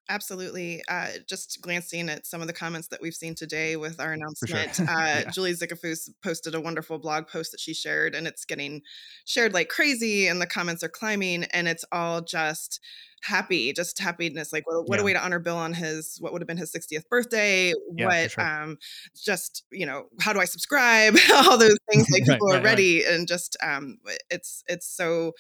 Absolutely. 0.10 0.82
Uh, 0.88 1.08
just 1.28 1.62
glancing 1.62 2.10
at 2.10 2.26
some 2.26 2.39
of 2.41 2.48
the 2.48 2.54
comments 2.54 2.88
that 2.88 3.02
we've 3.02 3.13
seen 3.13 3.36
today 3.36 3.76
with 3.76 4.00
our 4.00 4.15
for 4.39 4.48
sure 4.48 4.58
announcement, 4.58 4.80
uh, 4.89 4.93
yeah 4.98 5.30
Julie 5.32 5.54
Zickefoose 5.54 6.10
posted 6.24 6.56
a 6.56 6.62
wonderful 6.62 6.98
blog 6.98 7.28
post 7.28 7.52
that 7.52 7.60
she 7.60 7.74
shared, 7.74 8.15
and 8.15 8.26
it's 8.26 8.46
getting 8.46 8.82
shared 9.26 9.54
like 9.54 9.70
crazy, 9.70 10.28
and 10.28 10.41
the 10.41 10.48
comments 10.48 10.84
are 10.84 10.89
climbing, 10.89 11.43
and 11.46 11.67
it's 11.67 11.84
all 11.91 12.22
just 12.22 12.80
happy, 13.22 13.74
just 13.74 14.00
happiness. 14.00 14.54
Like, 14.54 14.65
what, 14.65 14.88
what 14.88 15.00
a 15.00 15.04
way 15.04 15.13
to 15.13 15.24
honor 15.24 15.39
Bill 15.39 15.58
on 15.58 15.74
his 15.74 16.17
what 16.22 16.32
would 16.32 16.41
have 16.41 16.48
been 16.48 16.58
his 16.58 16.72
60th 16.72 17.08
birthday. 17.10 17.74
yeah 17.96 18.06
What, 18.06 18.32
sure 18.32 18.43
um, 18.46 18.78
just 19.15 19.65
you 19.72 19.86
know, 19.86 20.06
how 20.22 20.32
do 20.32 20.39
I 20.39 20.46
subscribe? 20.46 21.17
all 21.34 21.58
those 21.58 21.78
things. 21.91 22.10
Like, 22.10 22.22
right 22.28 22.36
people 22.36 22.50
are 22.50 22.56
right 22.56 22.63
right 22.63 22.70
ready, 22.72 23.04
and 23.04 23.28
just 23.28 23.58
um, 23.62 23.98
it's 24.30 24.63
it's 24.67 24.88
so 24.88 25.34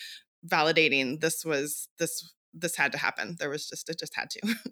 validating. 0.45 1.19
This 1.21 1.45
was 1.45 1.87
this 1.99 2.33
this 2.59 2.75
had 2.75 2.91
to 2.93 2.97
happen. 2.97 3.35
There 3.39 3.49
was 3.49 3.67
just 3.69 3.89
it 3.89 3.99
just 3.99 4.15
had 4.15 4.29
to. 4.31 4.55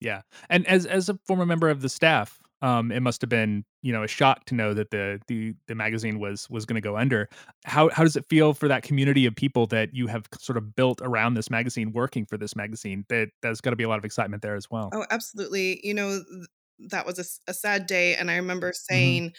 Yeah, 0.00 0.22
and 0.48 0.66
as 0.66 0.86
as 0.86 1.08
a 1.08 1.18
former 1.26 1.44
member 1.44 1.68
of 1.68 1.82
the 1.82 1.88
staff, 1.88 2.40
um, 2.62 2.92
it 2.92 3.00
must 3.00 3.20
have 3.20 3.28
been 3.28 3.64
you 3.82 3.92
know 3.92 4.04
a 4.04 4.08
shock 4.08 4.44
to 4.46 4.54
know 4.54 4.72
that 4.74 4.90
the 4.90 5.20
the 5.26 5.54
the 5.66 5.74
magazine 5.74 6.20
was 6.20 6.48
was 6.50 6.64
going 6.66 6.76
to 6.76 6.80
go 6.80 6.96
under. 6.96 7.28
How 7.64 7.88
how 7.90 8.04
does 8.04 8.14
it 8.16 8.24
feel 8.28 8.54
for 8.54 8.68
that 8.68 8.84
community 8.84 9.26
of 9.26 9.34
people 9.34 9.66
that 9.68 9.94
you 9.94 10.06
have 10.06 10.26
sort 10.38 10.56
of 10.56 10.76
built 10.76 11.00
around 11.02 11.34
this 11.34 11.50
magazine, 11.50 11.92
working 11.92 12.26
for 12.26 12.36
this 12.38 12.54
magazine? 12.54 13.06
That 13.08 13.30
there's 13.42 13.60
got 13.60 13.70
to 13.70 13.76
be 13.76 13.84
a 13.84 13.88
lot 13.88 13.98
of 13.98 14.04
excitement 14.04 14.42
there 14.42 14.54
as 14.54 14.70
well. 14.70 14.94
Oh, 14.94 15.04
absolutely. 15.10 15.80
You 15.86 15.94
know, 15.94 16.22
th- 16.24 16.46
that 16.90 17.06
was 17.06 17.40
a 17.46 17.54
sad 17.54 17.86
day. 17.86 18.14
And 18.14 18.30
I 18.30 18.36
remember 18.36 18.72
hmm 18.90 19.18
saying, 19.28 19.34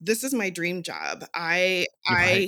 this 0.00 0.24
is 0.24 0.34
my 0.34 0.50
dream 0.50 0.82
job. 0.82 1.24
I, 1.34 1.86
You're 2.06 2.18
right. 2.18 2.44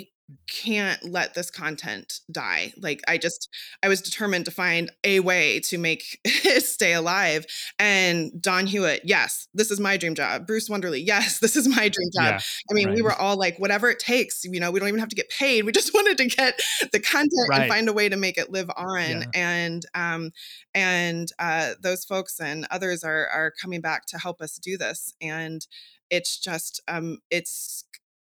Can't 0.48 1.02
let 1.04 1.34
this 1.34 1.50
content 1.50 2.20
die. 2.30 2.72
Like 2.76 3.00
I 3.08 3.18
just 3.18 3.48
I 3.82 3.88
was 3.88 4.00
determined 4.00 4.44
to 4.46 4.50
find 4.50 4.90
a 5.04 5.20
way 5.20 5.60
to 5.60 5.78
make 5.78 6.18
it 6.24 6.62
stay 6.64 6.92
alive. 6.92 7.46
And 7.78 8.40
Dawn 8.40 8.66
Hewitt, 8.66 9.02
yes, 9.04 9.48
this 9.54 9.70
is 9.70 9.80
my 9.80 9.96
dream 9.96 10.14
job. 10.14 10.46
Bruce 10.46 10.68
Wonderly, 10.68 11.04
yes, 11.04 11.38
this 11.40 11.56
is 11.56 11.68
my 11.68 11.88
dream 11.88 12.08
job. 12.14 12.34
Yeah, 12.34 12.40
I 12.70 12.74
mean, 12.74 12.88
right. 12.88 12.96
we 12.96 13.02
were 13.02 13.14
all 13.14 13.36
like, 13.36 13.58
whatever 13.58 13.90
it 13.90 13.98
takes, 13.98 14.44
you 14.44 14.60
know, 14.60 14.70
we 14.70 14.80
don't 14.80 14.88
even 14.88 15.00
have 15.00 15.08
to 15.08 15.16
get 15.16 15.30
paid. 15.30 15.64
We 15.64 15.72
just 15.72 15.94
wanted 15.94 16.18
to 16.18 16.26
get 16.26 16.60
the 16.92 17.00
content 17.00 17.48
right. 17.48 17.62
and 17.62 17.70
find 17.70 17.88
a 17.88 17.92
way 17.92 18.08
to 18.08 18.16
make 18.16 18.38
it 18.38 18.50
live 18.50 18.70
on. 18.76 19.00
Yeah. 19.02 19.24
And 19.34 19.86
um 19.94 20.30
and 20.74 21.28
uh 21.38 21.74
those 21.80 22.04
folks 22.04 22.40
and 22.40 22.66
others 22.70 23.04
are 23.04 23.26
are 23.28 23.52
coming 23.60 23.80
back 23.80 24.06
to 24.06 24.18
help 24.18 24.40
us 24.40 24.58
do 24.58 24.76
this. 24.76 25.14
And 25.20 25.66
it's 26.10 26.38
just 26.38 26.80
um 26.88 27.18
it's 27.30 27.84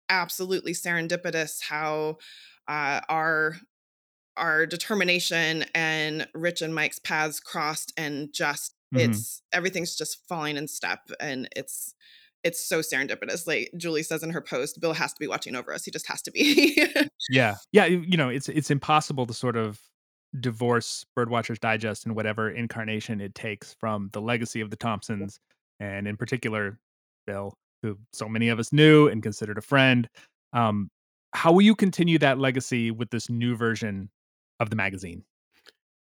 absolutely 0.09 0.73
serendipitous 0.73 1.61
how 1.61 2.17
uh, 2.67 3.01
our 3.09 3.57
our 4.35 4.65
determination 4.65 5.65
and 5.73 6.27
Rich 6.33 6.61
and 6.61 6.73
Mike's 6.73 6.99
paths 6.99 7.39
crossed, 7.39 7.93
and 7.97 8.31
just 8.33 8.75
mm-hmm. 8.93 9.11
it's 9.11 9.41
everything's 9.51 9.95
just 9.95 10.27
falling 10.27 10.57
in 10.57 10.67
step, 10.67 10.99
and 11.19 11.49
it's 11.55 11.93
it's 12.43 12.67
so 12.67 12.79
serendipitous. 12.79 13.47
Like 13.47 13.71
Julie 13.77 14.03
says 14.03 14.23
in 14.23 14.29
her 14.31 14.41
post, 14.41 14.79
Bill 14.79 14.93
has 14.93 15.13
to 15.13 15.19
be 15.19 15.27
watching 15.27 15.55
over 15.55 15.73
us. 15.73 15.83
He 15.85 15.91
just 15.91 16.07
has 16.07 16.21
to 16.23 16.31
be. 16.31 16.77
yeah, 17.29 17.55
yeah. 17.71 17.85
You 17.85 18.17
know, 18.17 18.29
it's 18.29 18.49
it's 18.49 18.71
impossible 18.71 19.25
to 19.25 19.33
sort 19.33 19.57
of 19.57 19.79
divorce 20.39 21.05
Birdwatchers 21.17 21.59
Digest 21.59 22.05
and 22.05 22.15
whatever 22.15 22.49
incarnation 22.49 23.21
it 23.21 23.33
takes 23.33 23.75
from 23.79 24.09
the 24.13 24.21
legacy 24.21 24.61
of 24.61 24.69
the 24.69 24.75
Thompsons, 24.75 25.39
and 25.79 26.07
in 26.07 26.15
particular, 26.17 26.79
Bill 27.25 27.57
who 27.81 27.97
so 28.13 28.27
many 28.27 28.49
of 28.49 28.59
us 28.59 28.73
knew 28.73 29.07
and 29.07 29.21
considered 29.23 29.57
a 29.57 29.61
friend. 29.61 30.09
Um, 30.53 30.89
how 31.33 31.51
will 31.51 31.61
you 31.61 31.75
continue 31.75 32.17
that 32.19 32.39
legacy 32.39 32.91
with 32.91 33.09
this 33.09 33.29
new 33.29 33.55
version 33.55 34.09
of 34.59 34.69
the 34.69 34.75
magazine? 34.75 35.23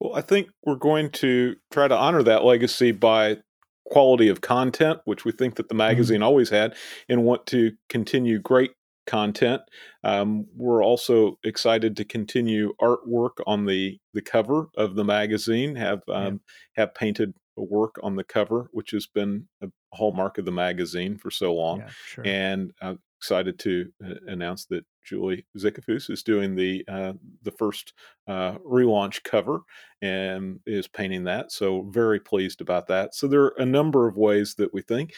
Well, 0.00 0.16
I 0.16 0.20
think 0.20 0.48
we're 0.64 0.74
going 0.74 1.10
to 1.10 1.56
try 1.70 1.86
to 1.86 1.96
honor 1.96 2.22
that 2.24 2.44
legacy 2.44 2.90
by 2.90 3.38
quality 3.86 4.28
of 4.28 4.40
content, 4.40 5.00
which 5.04 5.24
we 5.24 5.32
think 5.32 5.56
that 5.56 5.68
the 5.68 5.74
mm-hmm. 5.74 5.78
magazine 5.78 6.16
mm-hmm. 6.16 6.24
always 6.24 6.50
had, 6.50 6.74
and 7.08 7.24
want 7.24 7.46
to 7.46 7.72
continue 7.88 8.38
great 8.38 8.72
content. 9.06 9.62
Um, 10.04 10.46
we're 10.56 10.82
also 10.82 11.38
excited 11.44 11.96
to 11.96 12.04
continue 12.04 12.72
artwork 12.80 13.42
on 13.46 13.66
the 13.66 13.98
the 14.14 14.22
cover 14.22 14.68
of 14.76 14.94
the 14.96 15.04
magazine. 15.04 15.76
Have 15.76 16.02
um, 16.08 16.40
yeah. 16.76 16.82
have 16.82 16.94
painted 16.94 17.34
a 17.56 17.62
work 17.62 17.96
on 18.02 18.16
the 18.16 18.24
cover, 18.24 18.68
which 18.72 18.90
has 18.92 19.06
been 19.06 19.48
a 19.60 19.68
hallmark 19.92 20.38
of 20.38 20.44
the 20.44 20.52
magazine 20.52 21.16
for 21.16 21.30
so 21.30 21.54
long. 21.54 21.80
Yeah, 21.80 21.88
sure. 22.06 22.26
And 22.26 22.72
I'm 22.80 22.98
excited 23.18 23.58
to 23.60 23.92
uh, 24.04 24.14
announce 24.26 24.64
that 24.66 24.84
Julie 25.04 25.46
Zickefoose 25.56 26.10
is 26.10 26.22
doing 26.22 26.54
the 26.54 26.84
uh, 26.88 27.12
the 27.42 27.50
first 27.50 27.92
uh, 28.26 28.54
relaunch 28.58 29.22
cover 29.22 29.60
and 30.00 30.60
is 30.66 30.88
painting 30.88 31.24
that. 31.24 31.52
So 31.52 31.82
very 31.90 32.20
pleased 32.20 32.60
about 32.60 32.86
that. 32.88 33.14
So 33.14 33.26
there 33.26 33.42
are 33.42 33.54
a 33.58 33.66
number 33.66 34.08
of 34.08 34.16
ways 34.16 34.54
that 34.56 34.72
we 34.72 34.82
think, 34.82 35.12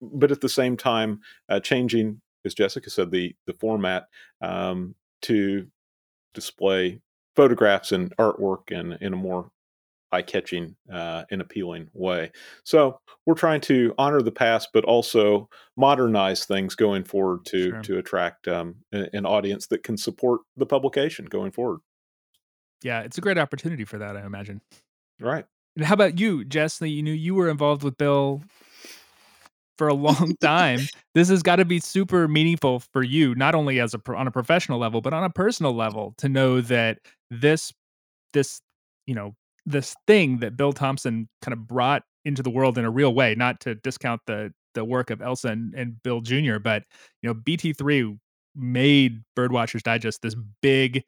but 0.00 0.32
at 0.32 0.40
the 0.40 0.48
same 0.48 0.76
time, 0.76 1.20
uh, 1.48 1.60
changing, 1.60 2.20
as 2.44 2.54
Jessica 2.54 2.90
said, 2.90 3.10
the 3.10 3.34
the 3.46 3.54
format 3.54 4.06
um, 4.40 4.94
to 5.22 5.66
display 6.34 7.00
photographs 7.36 7.92
and 7.92 8.16
artwork 8.16 8.70
and 8.70 8.96
in 9.00 9.12
a 9.12 9.16
more 9.16 9.50
eye 10.12 10.22
catching 10.22 10.76
uh, 10.92 11.24
and 11.30 11.40
appealing 11.40 11.88
way. 11.92 12.32
So 12.64 13.00
we're 13.26 13.34
trying 13.34 13.60
to 13.62 13.94
honor 13.98 14.22
the 14.22 14.32
past, 14.32 14.70
but 14.72 14.84
also 14.84 15.48
modernize 15.76 16.44
things 16.44 16.74
going 16.74 17.04
forward 17.04 17.44
to 17.46 17.70
sure. 17.70 17.82
to 17.82 17.98
attract 17.98 18.48
um, 18.48 18.76
an 18.92 19.26
audience 19.26 19.66
that 19.68 19.82
can 19.82 19.96
support 19.96 20.40
the 20.56 20.66
publication 20.66 21.26
going 21.26 21.52
forward. 21.52 21.80
Yeah, 22.82 23.00
it's 23.00 23.18
a 23.18 23.20
great 23.20 23.38
opportunity 23.38 23.84
for 23.84 23.98
that, 23.98 24.16
I 24.16 24.24
imagine. 24.24 24.60
Right. 25.20 25.44
And 25.76 25.84
how 25.84 25.94
about 25.94 26.18
you, 26.18 26.44
Jess? 26.44 26.80
You 26.80 27.02
knew 27.02 27.12
you 27.12 27.34
were 27.34 27.48
involved 27.48 27.82
with 27.82 27.96
Bill 27.98 28.42
for 29.78 29.88
a 29.88 29.94
long 29.94 30.36
time. 30.40 30.80
this 31.14 31.28
has 31.28 31.42
got 31.42 31.56
to 31.56 31.64
be 31.64 31.78
super 31.78 32.26
meaningful 32.26 32.80
for 32.80 33.02
you, 33.02 33.34
not 33.34 33.54
only 33.54 33.80
as 33.80 33.94
a 33.94 34.00
on 34.14 34.26
a 34.26 34.30
professional 34.30 34.78
level, 34.78 35.00
but 35.00 35.12
on 35.12 35.24
a 35.24 35.30
personal 35.30 35.74
level, 35.74 36.14
to 36.18 36.28
know 36.28 36.60
that 36.60 36.98
this 37.30 37.72
this 38.32 38.60
you 39.06 39.14
know 39.14 39.34
this 39.66 39.94
thing 40.06 40.38
that 40.38 40.56
Bill 40.56 40.72
Thompson 40.72 41.28
kind 41.42 41.52
of 41.52 41.66
brought 41.66 42.02
into 42.24 42.42
the 42.42 42.50
world 42.50 42.78
in 42.78 42.84
a 42.84 42.90
real 42.90 43.14
way, 43.14 43.34
not 43.34 43.60
to 43.60 43.74
discount 43.76 44.20
the 44.26 44.52
the 44.74 44.84
work 44.84 45.10
of 45.10 45.20
Elsa 45.20 45.48
and, 45.48 45.74
and 45.74 46.00
Bill 46.02 46.20
Jr., 46.20 46.58
but 46.58 46.84
you 47.22 47.28
know, 47.28 47.34
BT3 47.34 48.16
made 48.54 49.22
Birdwatchers 49.36 49.82
Digest 49.82 50.22
this 50.22 50.36
big, 50.62 51.02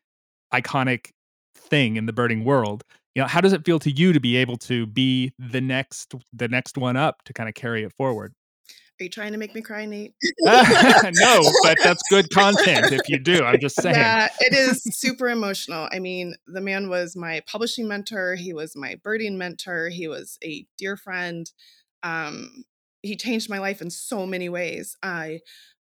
iconic 0.52 1.10
thing 1.54 1.96
in 1.96 2.06
the 2.06 2.12
birding 2.12 2.44
world. 2.44 2.82
You 3.14 3.22
know, 3.22 3.28
how 3.28 3.40
does 3.40 3.52
it 3.52 3.64
feel 3.64 3.78
to 3.80 3.90
you 3.90 4.12
to 4.12 4.20
be 4.20 4.36
able 4.36 4.56
to 4.58 4.86
be 4.86 5.32
the 5.38 5.60
next 5.60 6.14
the 6.32 6.48
next 6.48 6.78
one 6.78 6.96
up 6.96 7.22
to 7.24 7.32
kind 7.32 7.48
of 7.48 7.54
carry 7.54 7.84
it 7.84 7.92
forward? 7.92 8.32
Are 9.02 9.04
you 9.04 9.10
trying 9.10 9.32
to 9.32 9.38
make 9.38 9.52
me 9.52 9.62
cry, 9.62 9.84
Nate? 9.84 10.14
no, 10.42 11.50
but 11.64 11.76
that's 11.82 12.02
good 12.08 12.30
content 12.30 12.92
if 12.92 13.08
you 13.08 13.18
do. 13.18 13.42
I'm 13.42 13.58
just 13.58 13.82
saying. 13.82 13.96
Yeah, 13.96 14.28
it 14.38 14.54
is 14.54 14.84
super 14.96 15.28
emotional. 15.28 15.88
I 15.90 15.98
mean, 15.98 16.36
the 16.46 16.60
man 16.60 16.88
was 16.88 17.16
my 17.16 17.42
publishing 17.48 17.88
mentor. 17.88 18.36
He 18.36 18.52
was 18.54 18.76
my 18.76 19.00
birding 19.02 19.36
mentor. 19.36 19.88
He 19.88 20.06
was 20.06 20.38
a 20.44 20.64
dear 20.78 20.96
friend. 20.96 21.50
Um, 22.04 22.62
he 23.02 23.16
changed 23.16 23.50
my 23.50 23.58
life 23.58 23.82
in 23.82 23.90
so 23.90 24.24
many 24.24 24.48
ways. 24.48 24.96
I 25.02 25.40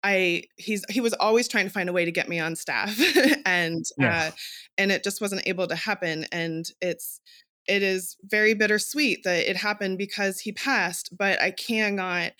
I 0.04 0.42
he's 0.58 0.84
he 0.90 1.00
was 1.00 1.14
always 1.14 1.48
trying 1.48 1.64
to 1.64 1.72
find 1.72 1.88
a 1.88 1.94
way 1.94 2.04
to 2.04 2.12
get 2.12 2.28
me 2.28 2.38
on 2.38 2.54
staff 2.54 3.00
and 3.46 3.82
yeah. 3.96 4.26
uh, 4.26 4.30
and 4.76 4.92
it 4.92 5.02
just 5.02 5.22
wasn't 5.22 5.40
able 5.46 5.66
to 5.68 5.74
happen 5.74 6.26
and 6.32 6.66
it's 6.82 7.22
it 7.66 7.82
is 7.82 8.18
very 8.22 8.52
bittersweet 8.52 9.24
that 9.24 9.48
it 9.48 9.56
happened 9.56 9.96
because 9.96 10.40
he 10.40 10.52
passed 10.52 11.16
but 11.16 11.40
I 11.40 11.50
cannot 11.50 12.32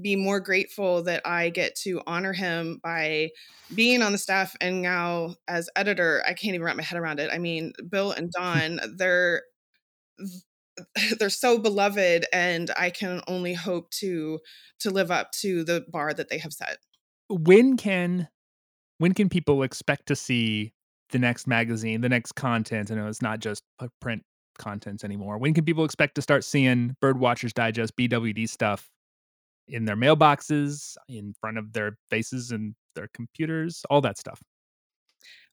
be 0.00 0.16
more 0.16 0.40
grateful 0.40 1.02
that 1.04 1.22
I 1.24 1.50
get 1.50 1.76
to 1.76 2.02
honor 2.06 2.32
him 2.32 2.80
by 2.82 3.30
being 3.74 4.02
on 4.02 4.12
the 4.12 4.18
staff 4.18 4.56
and 4.60 4.82
now 4.82 5.36
as 5.46 5.68
editor. 5.76 6.22
I 6.26 6.34
can't 6.34 6.54
even 6.54 6.62
wrap 6.62 6.76
my 6.76 6.82
head 6.82 6.98
around 6.98 7.20
it. 7.20 7.30
I 7.32 7.38
mean, 7.38 7.72
Bill 7.88 8.12
and 8.12 8.30
Dawn, 8.32 8.80
they're 8.96 9.42
they're 11.18 11.30
so 11.30 11.58
beloved 11.58 12.26
and 12.32 12.70
I 12.76 12.90
can 12.90 13.20
only 13.28 13.54
hope 13.54 13.90
to 13.92 14.40
to 14.80 14.90
live 14.90 15.10
up 15.10 15.30
to 15.40 15.64
the 15.64 15.84
bar 15.88 16.12
that 16.12 16.28
they 16.28 16.38
have 16.38 16.52
set. 16.52 16.78
When 17.28 17.76
can 17.76 18.28
when 18.98 19.14
can 19.14 19.28
people 19.28 19.62
expect 19.62 20.06
to 20.06 20.16
see 20.16 20.72
the 21.10 21.18
next 21.18 21.46
magazine, 21.46 22.00
the 22.00 22.08
next 22.08 22.32
content? 22.32 22.90
I 22.90 22.94
know 22.94 23.06
it's 23.06 23.22
not 23.22 23.40
just 23.40 23.62
print 24.00 24.22
content 24.58 25.04
anymore. 25.04 25.38
When 25.38 25.54
can 25.54 25.64
people 25.64 25.84
expect 25.84 26.14
to 26.16 26.22
start 26.22 26.44
seeing 26.44 26.96
Birdwatchers 27.02 27.52
Digest 27.52 27.96
BWD 27.96 28.48
stuff 28.48 28.88
in 29.68 29.84
their 29.84 29.96
mailboxes, 29.96 30.96
in 31.08 31.34
front 31.40 31.58
of 31.58 31.72
their 31.72 31.96
faces 32.10 32.50
and 32.50 32.74
their 32.94 33.08
computers, 33.14 33.82
all 33.90 34.00
that 34.02 34.18
stuff. 34.18 34.40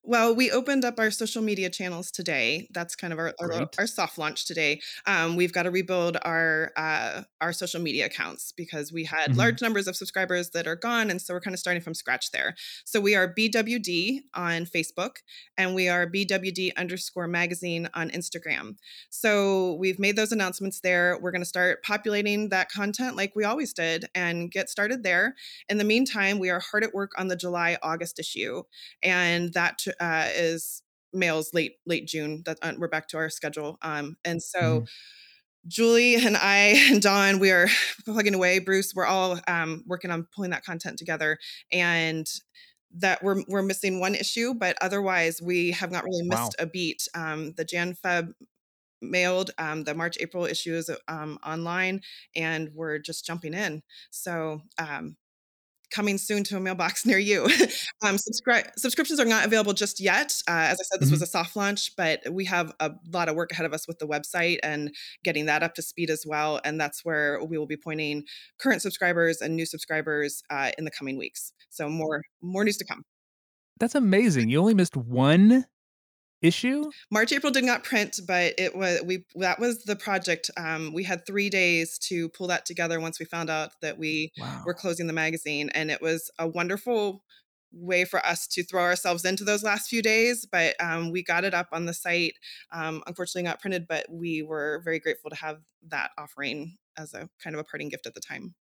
Well, 0.03 0.33
we 0.33 0.49
opened 0.49 0.83
up 0.83 0.99
our 0.99 1.11
social 1.11 1.43
media 1.43 1.69
channels 1.69 2.09
today. 2.09 2.67
That's 2.73 2.95
kind 2.95 3.13
of 3.13 3.19
our 3.19 3.35
our, 3.39 3.69
our, 3.77 3.85
soft 3.85 4.17
launch 4.17 4.47
today. 4.47 4.81
Um, 5.05 5.35
we've 5.35 5.53
got 5.53 5.63
to 5.63 5.71
rebuild 5.71 6.17
our 6.23 6.71
uh, 6.75 7.21
our 7.39 7.53
social 7.53 7.79
media 7.79 8.07
accounts 8.07 8.51
because 8.51 8.91
we 8.91 9.03
had 9.03 9.29
mm-hmm. 9.29 9.39
large 9.39 9.61
numbers 9.61 9.87
of 9.87 9.95
subscribers 9.95 10.49
that 10.51 10.65
are 10.65 10.75
gone, 10.75 11.11
and 11.11 11.21
so 11.21 11.35
we're 11.35 11.39
kind 11.39 11.53
of 11.53 11.59
starting 11.59 11.83
from 11.83 11.93
scratch 11.93 12.31
there. 12.31 12.55
So 12.83 12.99
we 12.99 13.13
are 13.13 13.31
BWD 13.31 14.21
on 14.33 14.65
Facebook, 14.65 15.17
and 15.55 15.75
we 15.75 15.87
are 15.87 16.07
BWD 16.07 16.71
underscore 16.77 17.27
magazine 17.27 17.87
on 17.93 18.09
Instagram. 18.09 18.77
So 19.11 19.75
we've 19.75 19.99
made 19.99 20.15
those 20.15 20.31
announcements 20.31 20.79
there. 20.79 21.19
We're 21.21 21.31
going 21.31 21.43
to 21.43 21.45
start 21.45 21.83
populating 21.83 22.49
that 22.49 22.71
content 22.71 23.15
like 23.15 23.35
we 23.35 23.43
always 23.43 23.71
did, 23.71 24.05
and 24.15 24.49
get 24.49 24.67
started 24.67 25.03
there. 25.03 25.35
In 25.69 25.77
the 25.77 25.83
meantime, 25.83 26.39
we 26.39 26.49
are 26.49 26.59
hard 26.59 26.83
at 26.83 26.95
work 26.95 27.11
on 27.19 27.27
the 27.27 27.35
July 27.35 27.77
August 27.83 28.17
issue, 28.17 28.63
and 29.03 29.53
that 29.53 29.85
uh, 29.99 30.27
is 30.33 30.83
mails 31.13 31.53
late 31.53 31.73
late 31.85 32.07
June. 32.07 32.43
That 32.45 32.57
uh, 32.61 32.73
we're 32.77 32.87
back 32.87 33.07
to 33.09 33.17
our 33.17 33.29
schedule. 33.29 33.77
Um, 33.81 34.17
and 34.25 34.41
so. 34.41 34.81
Mm. 34.81 34.87
Julie 35.67 36.15
and 36.15 36.35
I 36.35 36.73
and 36.89 37.03
Dawn, 37.03 37.37
we 37.37 37.51
are 37.51 37.67
plugging 38.05 38.33
away. 38.33 38.57
Bruce, 38.57 38.95
we're 38.95 39.05
all 39.05 39.39
um, 39.47 39.83
working 39.85 40.09
on 40.09 40.27
pulling 40.35 40.49
that 40.49 40.65
content 40.65 40.97
together, 40.97 41.37
and 41.71 42.27
that 42.95 43.23
we're 43.23 43.43
we're 43.47 43.61
missing 43.61 43.99
one 43.99 44.15
issue, 44.15 44.53
but 44.53 44.75
otherwise 44.81 45.39
we 45.41 45.69
have 45.71 45.91
not 45.91 46.03
really 46.03 46.23
missed 46.23 46.55
wow. 46.57 46.63
a 46.63 46.65
beat. 46.65 47.07
Um, 47.13 47.53
the 47.57 47.63
Jan 47.63 47.95
Feb 48.03 48.33
mailed, 49.01 49.51
um, 49.57 49.83
the 49.83 49.93
March 49.93 50.17
April 50.19 50.45
issue 50.45 50.73
is 50.73 50.89
um, 51.07 51.39
online, 51.45 52.01
and 52.35 52.69
we're 52.73 52.99
just 52.99 53.25
jumping 53.25 53.53
in. 53.53 53.83
So 54.09 54.61
um, 54.77 55.15
coming 55.91 56.17
soon 56.17 56.43
to 56.45 56.57
a 56.57 56.59
mailbox 56.59 57.05
near 57.05 57.17
you. 57.17 57.43
um, 58.01 58.15
subscri- 58.15 58.69
subscriptions 58.77 59.19
are 59.19 59.25
not 59.25 59.45
available 59.45 59.73
just 59.73 59.99
yet. 59.99 60.41
Uh, 60.47 60.51
as 60.51 60.79
I 60.79 60.83
said, 60.83 60.99
this 60.99 61.07
mm-hmm. 61.07 61.13
was 61.13 61.21
a 61.21 61.27
soft 61.27 61.55
launch, 61.55 61.95
but 61.95 62.21
we 62.31 62.45
have 62.45 62.73
a 62.79 62.91
lot 63.11 63.29
of 63.29 63.35
work 63.35 63.51
ahead 63.51 63.65
of 63.65 63.73
us 63.73 63.87
with 63.87 63.99
the 63.99 64.07
website 64.07 64.57
and 64.63 64.93
getting 65.23 65.45
that 65.45 65.63
up 65.63 65.75
to 65.75 65.81
speed 65.81 66.09
as 66.09 66.25
well. 66.25 66.59
And 66.63 66.79
that's 66.79 67.05
where 67.05 67.43
we 67.43 67.57
will 67.57 67.67
be 67.67 67.77
pointing 67.77 68.23
current 68.59 68.81
subscribers 68.81 69.41
and 69.41 69.55
new 69.55 69.65
subscribers 69.65 70.43
uh, 70.49 70.71
in 70.77 70.85
the 70.85 70.91
coming 70.91 71.17
weeks. 71.17 71.53
So 71.69 71.89
more 71.89 72.23
more 72.41 72.63
news 72.63 72.77
to 72.77 72.85
come. 72.85 73.03
that's 73.79 73.95
amazing. 73.95 74.49
You 74.49 74.59
only 74.59 74.73
missed 74.73 74.95
one 74.95 75.65
issue. 76.41 76.91
March 77.11 77.31
April 77.31 77.51
did 77.51 77.63
not 77.63 77.83
print, 77.83 78.19
but 78.25 78.53
it 78.57 78.75
was 78.75 79.01
we 79.03 79.25
that 79.35 79.59
was 79.59 79.83
the 79.83 79.95
project. 79.95 80.49
Um, 80.57 80.93
we 80.93 81.03
had 81.03 81.25
three 81.25 81.49
days 81.49 81.97
to 81.99 82.29
pull 82.29 82.47
that 82.47 82.65
together 82.65 82.99
once 82.99 83.19
we 83.19 83.25
found 83.25 83.49
out 83.49 83.79
that 83.81 83.97
we 83.97 84.31
Wow. 84.37 84.63
were 84.65 84.73
closing 84.73 85.07
the 85.07 85.13
magazine, 85.13 85.69
and 85.73 85.91
it 85.91 86.01
was 86.01 86.31
a 86.39 86.47
wonderful 86.47 87.23
way 87.73 88.03
for 88.03 88.25
us 88.25 88.47
to 88.47 88.63
throw 88.63 88.83
ourselves 88.83 89.23
into 89.23 89.43
those 89.43 89.63
last 89.63 89.89
few 89.89 90.01
days. 90.01 90.45
But 90.45 90.75
um, 90.81 91.11
we 91.11 91.23
got 91.23 91.43
it 91.43 91.53
up 91.53 91.69
on 91.71 91.85
the 91.85 91.93
site. 91.93 92.37
Um, 92.71 93.03
unfortunately, 93.07 93.43
not 93.47 93.61
printed, 93.61 93.87
but 93.87 94.05
we 94.09 94.41
were 94.41 94.81
very 94.83 94.99
grateful 94.99 95.29
to 95.29 95.35
have 95.37 95.61
that 95.87 96.11
offering 96.17 96.77
as 96.97 97.13
a 97.13 97.29
kind 97.41 97.55
of 97.55 97.59
a 97.59 97.63
parting 97.63 97.89
gift 97.89 98.05
at 98.05 98.13
the 98.13 98.19
time. 98.21 98.55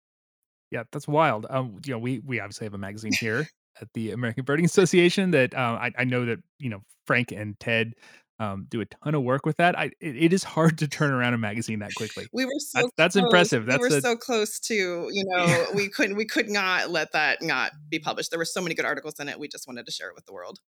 Yeah, 0.71 0.85
that's 0.93 1.09
wild. 1.09 1.47
Um, 1.49 1.81
you 1.85 1.93
know, 1.93 1.99
we 1.99 2.19
we 2.21 2.41
obviously 2.41 2.67
have 2.67 2.75
a 2.75 2.79
magazine 2.79 3.15
here 3.15 3.49
at 3.81 3.89
the 3.95 4.13
American 4.13 4.45
Birding 4.45 4.65
Association 4.65 5.31
that 5.33 5.55
uh, 5.55 5.79
I, 5.81 5.93
I 5.99 6.05
know 6.05 6.25
that 6.27 6.39
you 6.59 6.71
know 6.71 6.83
Frank 7.07 7.33
and 7.33 7.59
Ted 7.61 7.95
um, 8.41 8.67
do 8.69 8.81
a 8.81 8.85
ton 8.87 9.15
of 9.17 9.23
work 9.23 9.45
with 9.45 9.57
that. 9.57 9.77
I 9.79 9.87
it, 10.01 10.17
it 10.17 10.33
is 10.33 10.45
hard 10.45 10.79
to 10.79 10.89
turn 10.89 11.11
around 11.11 11.35
a 11.35 11.39
magazine 11.39 11.81
that 11.81 11.95
quickly. 11.97 12.27
We 12.33 12.45
were 12.45 12.51
so 12.59 12.79
That's- 12.79 12.93
that's 12.97 13.15
close. 13.15 13.25
impressive. 13.25 13.67
we 13.67 13.77
were 13.79 13.87
a- 13.97 14.01
so 14.01 14.17
close 14.17 14.61
to 14.61 14.75
you 15.13 15.25
know 15.27 15.67
we 15.75 15.89
couldn't 15.89 16.17
we 16.17 16.25
could 16.25 16.49
not 16.49 16.91
let 16.91 17.13
that 17.13 17.43
not 17.43 17.73
be 17.89 17.99
published. 17.99 18.31
There 18.31 18.39
were 18.39 18.45
so 18.45 18.61
many 18.61 18.75
good 18.75 18.85
articles 18.85 19.19
in 19.21 19.29
it. 19.29 19.39
We 19.39 19.49
just 19.49 19.67
wanted 19.67 19.87
to 19.87 19.93
share 19.93 20.09
it 20.09 20.15
with 20.15 20.27
the 20.27 20.33
world. 20.33 20.61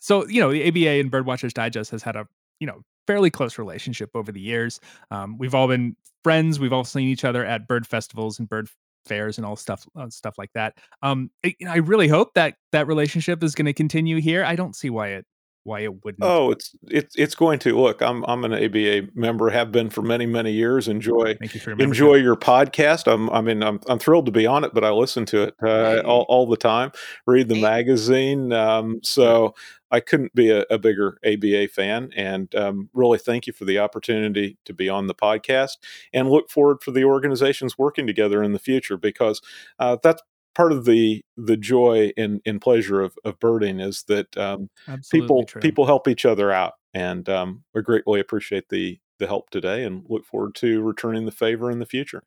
So 0.00 0.26
you 0.28 0.40
know, 0.40 0.50
the 0.52 0.66
ABA 0.68 1.00
and 1.00 1.10
Birdwatchers 1.12 1.52
Digest 1.52 1.90
has 1.90 2.02
had 2.02 2.16
a 2.16 2.26
you 2.60 2.66
know 2.66 2.82
fairly 3.06 3.30
close 3.30 3.58
relationship 3.58 4.10
over 4.14 4.32
the 4.32 4.40
years. 4.40 4.80
Um, 5.10 5.36
we've 5.36 5.54
all 5.54 5.68
been 5.68 5.96
friends. 6.22 6.58
We've 6.58 6.72
all 6.72 6.84
seen 6.84 7.08
each 7.08 7.24
other 7.24 7.44
at 7.44 7.68
bird 7.68 7.86
festivals 7.86 8.38
and 8.38 8.48
bird 8.48 8.68
fairs 9.06 9.38
and 9.38 9.46
all 9.46 9.56
stuff 9.56 9.86
uh, 9.96 10.08
stuff 10.10 10.38
like 10.38 10.50
that. 10.54 10.74
Um, 11.02 11.30
I, 11.44 11.54
I 11.68 11.76
really 11.76 12.08
hope 12.08 12.34
that 12.34 12.54
that 12.72 12.86
relationship 12.86 13.42
is 13.42 13.54
going 13.54 13.66
to 13.66 13.72
continue 13.72 14.20
here. 14.20 14.44
I 14.44 14.56
don't 14.56 14.74
see 14.74 14.90
why 14.90 15.08
it 15.08 15.26
why 15.64 15.80
it 15.80 16.04
wouldn't. 16.04 16.22
Oh, 16.22 16.50
it's 16.50 16.76
it's 16.88 17.16
it's 17.16 17.34
going 17.34 17.58
to 17.60 17.76
look. 17.78 18.02
I'm 18.02 18.22
I'm 18.24 18.44
an 18.44 18.52
ABA 18.52 19.08
member, 19.14 19.50
have 19.50 19.72
been 19.72 19.90
for 19.90 20.02
many 20.02 20.26
many 20.26 20.52
years. 20.52 20.88
Enjoy 20.88 21.34
Thank 21.34 21.54
you 21.54 21.60
for 21.60 21.70
your 21.70 21.80
enjoy 21.80 22.14
your 22.16 22.36
podcast. 22.36 23.10
I'm 23.10 23.30
I 23.30 23.40
mean 23.40 23.62
I'm 23.62 23.80
I'm 23.88 23.98
thrilled 23.98 24.26
to 24.26 24.32
be 24.32 24.46
on 24.46 24.62
it, 24.64 24.72
but 24.74 24.84
I 24.84 24.90
listen 24.90 25.24
to 25.26 25.42
it 25.44 25.54
uh, 25.62 26.02
all 26.04 26.26
all 26.28 26.46
the 26.46 26.56
time. 26.56 26.92
Read 27.26 27.48
the 27.48 27.60
magazine. 27.60 28.52
Um, 28.52 29.00
so 29.02 29.54
I 29.94 30.00
couldn't 30.00 30.34
be 30.34 30.50
a, 30.50 30.64
a 30.70 30.78
bigger 30.78 31.18
ABA 31.24 31.68
fan, 31.68 32.10
and 32.16 32.52
um, 32.56 32.90
really 32.92 33.18
thank 33.18 33.46
you 33.46 33.52
for 33.52 33.64
the 33.64 33.78
opportunity 33.78 34.58
to 34.64 34.72
be 34.72 34.88
on 34.88 35.06
the 35.06 35.14
podcast, 35.14 35.76
and 36.12 36.28
look 36.28 36.50
forward 36.50 36.82
for 36.82 36.90
the 36.90 37.04
organizations 37.04 37.78
working 37.78 38.04
together 38.04 38.42
in 38.42 38.52
the 38.52 38.58
future 38.58 38.96
because 38.96 39.40
uh, 39.78 39.96
that's 40.02 40.20
part 40.56 40.72
of 40.72 40.84
the 40.84 41.24
the 41.36 41.56
joy 41.56 42.12
and, 42.16 42.40
and 42.44 42.60
pleasure 42.60 43.02
of, 43.02 43.16
of 43.24 43.38
birding 43.38 43.78
is 43.78 44.02
that 44.08 44.36
um, 44.36 44.68
people 45.12 45.44
true. 45.44 45.60
people 45.60 45.86
help 45.86 46.08
each 46.08 46.24
other 46.26 46.50
out 46.50 46.72
and 46.92 47.28
um, 47.28 47.62
we 47.72 47.82
greatly 47.82 48.18
appreciate 48.18 48.68
the 48.70 48.98
the 49.18 49.26
help 49.28 49.50
today 49.50 49.84
and 49.84 50.04
look 50.08 50.24
forward 50.24 50.54
to 50.56 50.82
returning 50.82 51.24
the 51.24 51.32
favor 51.32 51.70
in 51.70 51.78
the 51.78 51.86
future 51.86 52.22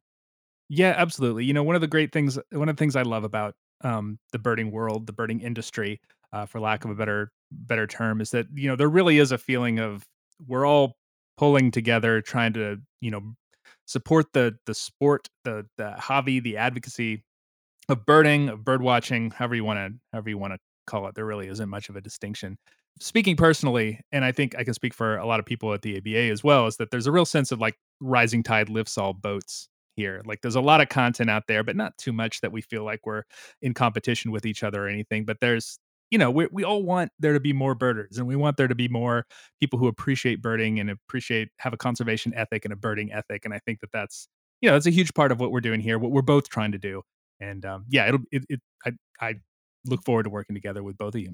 Yeah, 0.69 0.93
absolutely. 0.97 1.45
You 1.45 1.53
know, 1.53 1.63
one 1.63 1.75
of 1.75 1.81
the 1.81 1.87
great 1.87 2.11
things, 2.11 2.37
one 2.51 2.67
of 2.69 2.75
the 2.75 2.79
things 2.79 2.95
I 2.95 3.03
love 3.03 3.23
about 3.23 3.55
um, 3.81 4.19
the 4.31 4.39
birding 4.39 4.71
world, 4.71 5.07
the 5.07 5.13
birding 5.13 5.39
industry, 5.39 6.01
uh, 6.33 6.45
for 6.45 6.59
lack 6.59 6.85
of 6.85 6.91
a 6.91 6.95
better 6.95 7.31
better 7.51 7.87
term, 7.87 8.21
is 8.21 8.31
that 8.31 8.47
you 8.53 8.67
know 8.67 8.75
there 8.75 8.89
really 8.89 9.19
is 9.19 9.31
a 9.31 9.37
feeling 9.37 9.79
of 9.79 10.05
we're 10.47 10.65
all 10.65 10.97
pulling 11.37 11.71
together, 11.71 12.21
trying 12.21 12.53
to 12.53 12.77
you 13.01 13.11
know 13.11 13.21
support 13.85 14.27
the 14.33 14.55
the 14.65 14.73
sport, 14.73 15.27
the 15.43 15.65
the 15.77 15.91
hobby, 15.93 16.39
the 16.39 16.57
advocacy 16.57 17.23
of 17.89 18.05
birding, 18.05 18.49
of 18.49 18.63
bird 18.63 18.81
watching, 18.81 19.31
however 19.31 19.55
you 19.55 19.63
want 19.63 19.77
to 19.77 19.99
however 20.13 20.29
you 20.29 20.37
want 20.37 20.53
to 20.53 20.59
call 20.85 21.07
it. 21.07 21.15
There 21.15 21.25
really 21.25 21.47
isn't 21.47 21.69
much 21.69 21.89
of 21.89 21.95
a 21.95 22.01
distinction. 22.01 22.57
Speaking 22.99 23.35
personally, 23.35 24.01
and 24.11 24.25
I 24.25 24.31
think 24.31 24.55
I 24.57 24.63
can 24.63 24.73
speak 24.73 24.93
for 24.93 25.17
a 25.17 25.25
lot 25.27 25.39
of 25.39 25.45
people 25.45 25.71
at 25.73 25.83
the 25.83 25.97
ABA 25.97 26.31
as 26.31 26.43
well, 26.43 26.65
is 26.65 26.77
that 26.77 26.89
there's 26.89 27.05
a 27.05 27.11
real 27.11 27.25
sense 27.25 27.51
of 27.51 27.59
like 27.59 27.75
rising 28.01 28.41
tide 28.41 28.69
lifts 28.69 28.97
all 28.97 29.13
boats 29.13 29.69
here. 29.95 30.21
Like 30.25 30.41
there's 30.41 30.55
a 30.55 30.61
lot 30.61 30.81
of 30.81 30.89
content 30.89 31.29
out 31.29 31.43
there, 31.47 31.63
but 31.63 31.75
not 31.75 31.97
too 31.97 32.13
much 32.13 32.41
that 32.41 32.51
we 32.51 32.61
feel 32.61 32.83
like 32.83 33.01
we're 33.05 33.23
in 33.61 33.73
competition 33.73 34.31
with 34.31 34.45
each 34.45 34.63
other 34.63 34.85
or 34.85 34.87
anything. 34.87 35.25
But 35.25 35.37
there's, 35.41 35.79
you 36.11 36.17
know, 36.17 36.31
we 36.31 36.47
we 36.51 36.63
all 36.63 36.83
want 36.83 37.11
there 37.19 37.33
to 37.33 37.39
be 37.39 37.53
more 37.53 37.75
birders, 37.75 38.17
and 38.17 38.27
we 38.27 38.35
want 38.35 38.57
there 38.57 38.67
to 38.67 38.75
be 38.75 38.87
more 38.87 39.25
people 39.59 39.77
who 39.79 39.87
appreciate 39.87 40.41
birding 40.41 40.79
and 40.79 40.89
appreciate 40.89 41.49
have 41.59 41.73
a 41.73 41.77
conservation 41.77 42.33
ethic 42.35 42.65
and 42.65 42.73
a 42.73 42.77
birding 42.77 43.11
ethic. 43.11 43.45
And 43.45 43.53
I 43.53 43.59
think 43.65 43.81
that 43.81 43.91
that's, 43.91 44.27
you 44.61 44.69
know, 44.69 44.75
that's 44.75 44.87
a 44.87 44.91
huge 44.91 45.13
part 45.13 45.31
of 45.31 45.39
what 45.39 45.51
we're 45.51 45.61
doing 45.61 45.81
here. 45.81 45.99
What 45.99 46.11
we're 46.11 46.21
both 46.21 46.49
trying 46.49 46.71
to 46.71 46.77
do. 46.77 47.01
And 47.39 47.65
um, 47.65 47.85
yeah, 47.89 48.07
it'll 48.07 48.21
it, 48.31 48.45
it 48.49 48.61
I 48.85 48.91
I 49.19 49.35
look 49.85 50.03
forward 50.03 50.23
to 50.23 50.29
working 50.29 50.55
together 50.55 50.83
with 50.83 50.97
both 50.97 51.15
of 51.15 51.21
you 51.21 51.33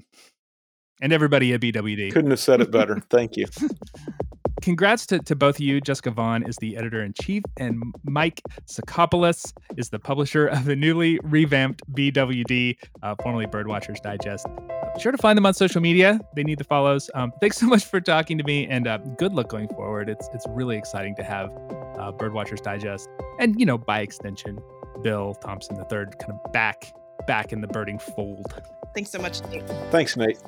and 1.00 1.12
everybody 1.12 1.52
at 1.52 1.60
BWD. 1.60 2.12
couldn't 2.12 2.30
have 2.30 2.40
said 2.40 2.60
it 2.60 2.70
better 2.70 3.00
thank 3.10 3.36
you 3.36 3.46
Congrats 4.64 5.04
to, 5.04 5.18
to 5.18 5.36
both 5.36 5.56
of 5.56 5.60
you. 5.60 5.78
Jessica 5.78 6.10
Vaughn 6.10 6.42
is 6.42 6.56
the 6.56 6.78
editor 6.78 7.04
in 7.04 7.12
chief, 7.12 7.42
and 7.58 7.82
Mike 8.02 8.40
Sakopoulos 8.66 9.52
is 9.76 9.90
the 9.90 9.98
publisher 9.98 10.46
of 10.46 10.64
the 10.64 10.74
newly 10.74 11.20
revamped 11.22 11.82
BWD, 11.92 12.78
uh, 13.02 13.14
formerly 13.22 13.44
Birdwatchers 13.44 14.00
Digest. 14.00 14.46
Be 14.56 15.02
sure 15.02 15.12
to 15.12 15.18
find 15.18 15.36
them 15.36 15.44
on 15.44 15.52
social 15.52 15.82
media. 15.82 16.18
They 16.34 16.44
need 16.44 16.56
the 16.56 16.64
follows. 16.64 17.10
Um, 17.14 17.30
thanks 17.42 17.58
so 17.60 17.66
much 17.66 17.84
for 17.84 18.00
talking 18.00 18.38
to 18.38 18.44
me, 18.44 18.66
and 18.66 18.86
uh, 18.86 18.96
good 19.18 19.34
luck 19.34 19.50
going 19.50 19.68
forward. 19.68 20.08
It's 20.08 20.30
it's 20.32 20.46
really 20.48 20.78
exciting 20.78 21.14
to 21.16 21.22
have 21.22 21.50
uh, 21.98 22.12
Birdwatchers 22.12 22.62
Digest, 22.62 23.10
and 23.38 23.60
you 23.60 23.66
know, 23.66 23.76
by 23.76 24.00
extension, 24.00 24.58
Bill 25.02 25.34
Thompson 25.34 25.76
III 25.76 26.06
kind 26.18 26.30
of 26.30 26.52
back 26.54 26.90
back 27.26 27.52
in 27.52 27.60
the 27.60 27.68
birding 27.68 27.98
fold. 27.98 28.46
Thanks 28.94 29.10
so 29.10 29.18
much. 29.18 29.42
Nate. 29.50 29.68
thanks 29.90 30.16
nate 30.16 30.38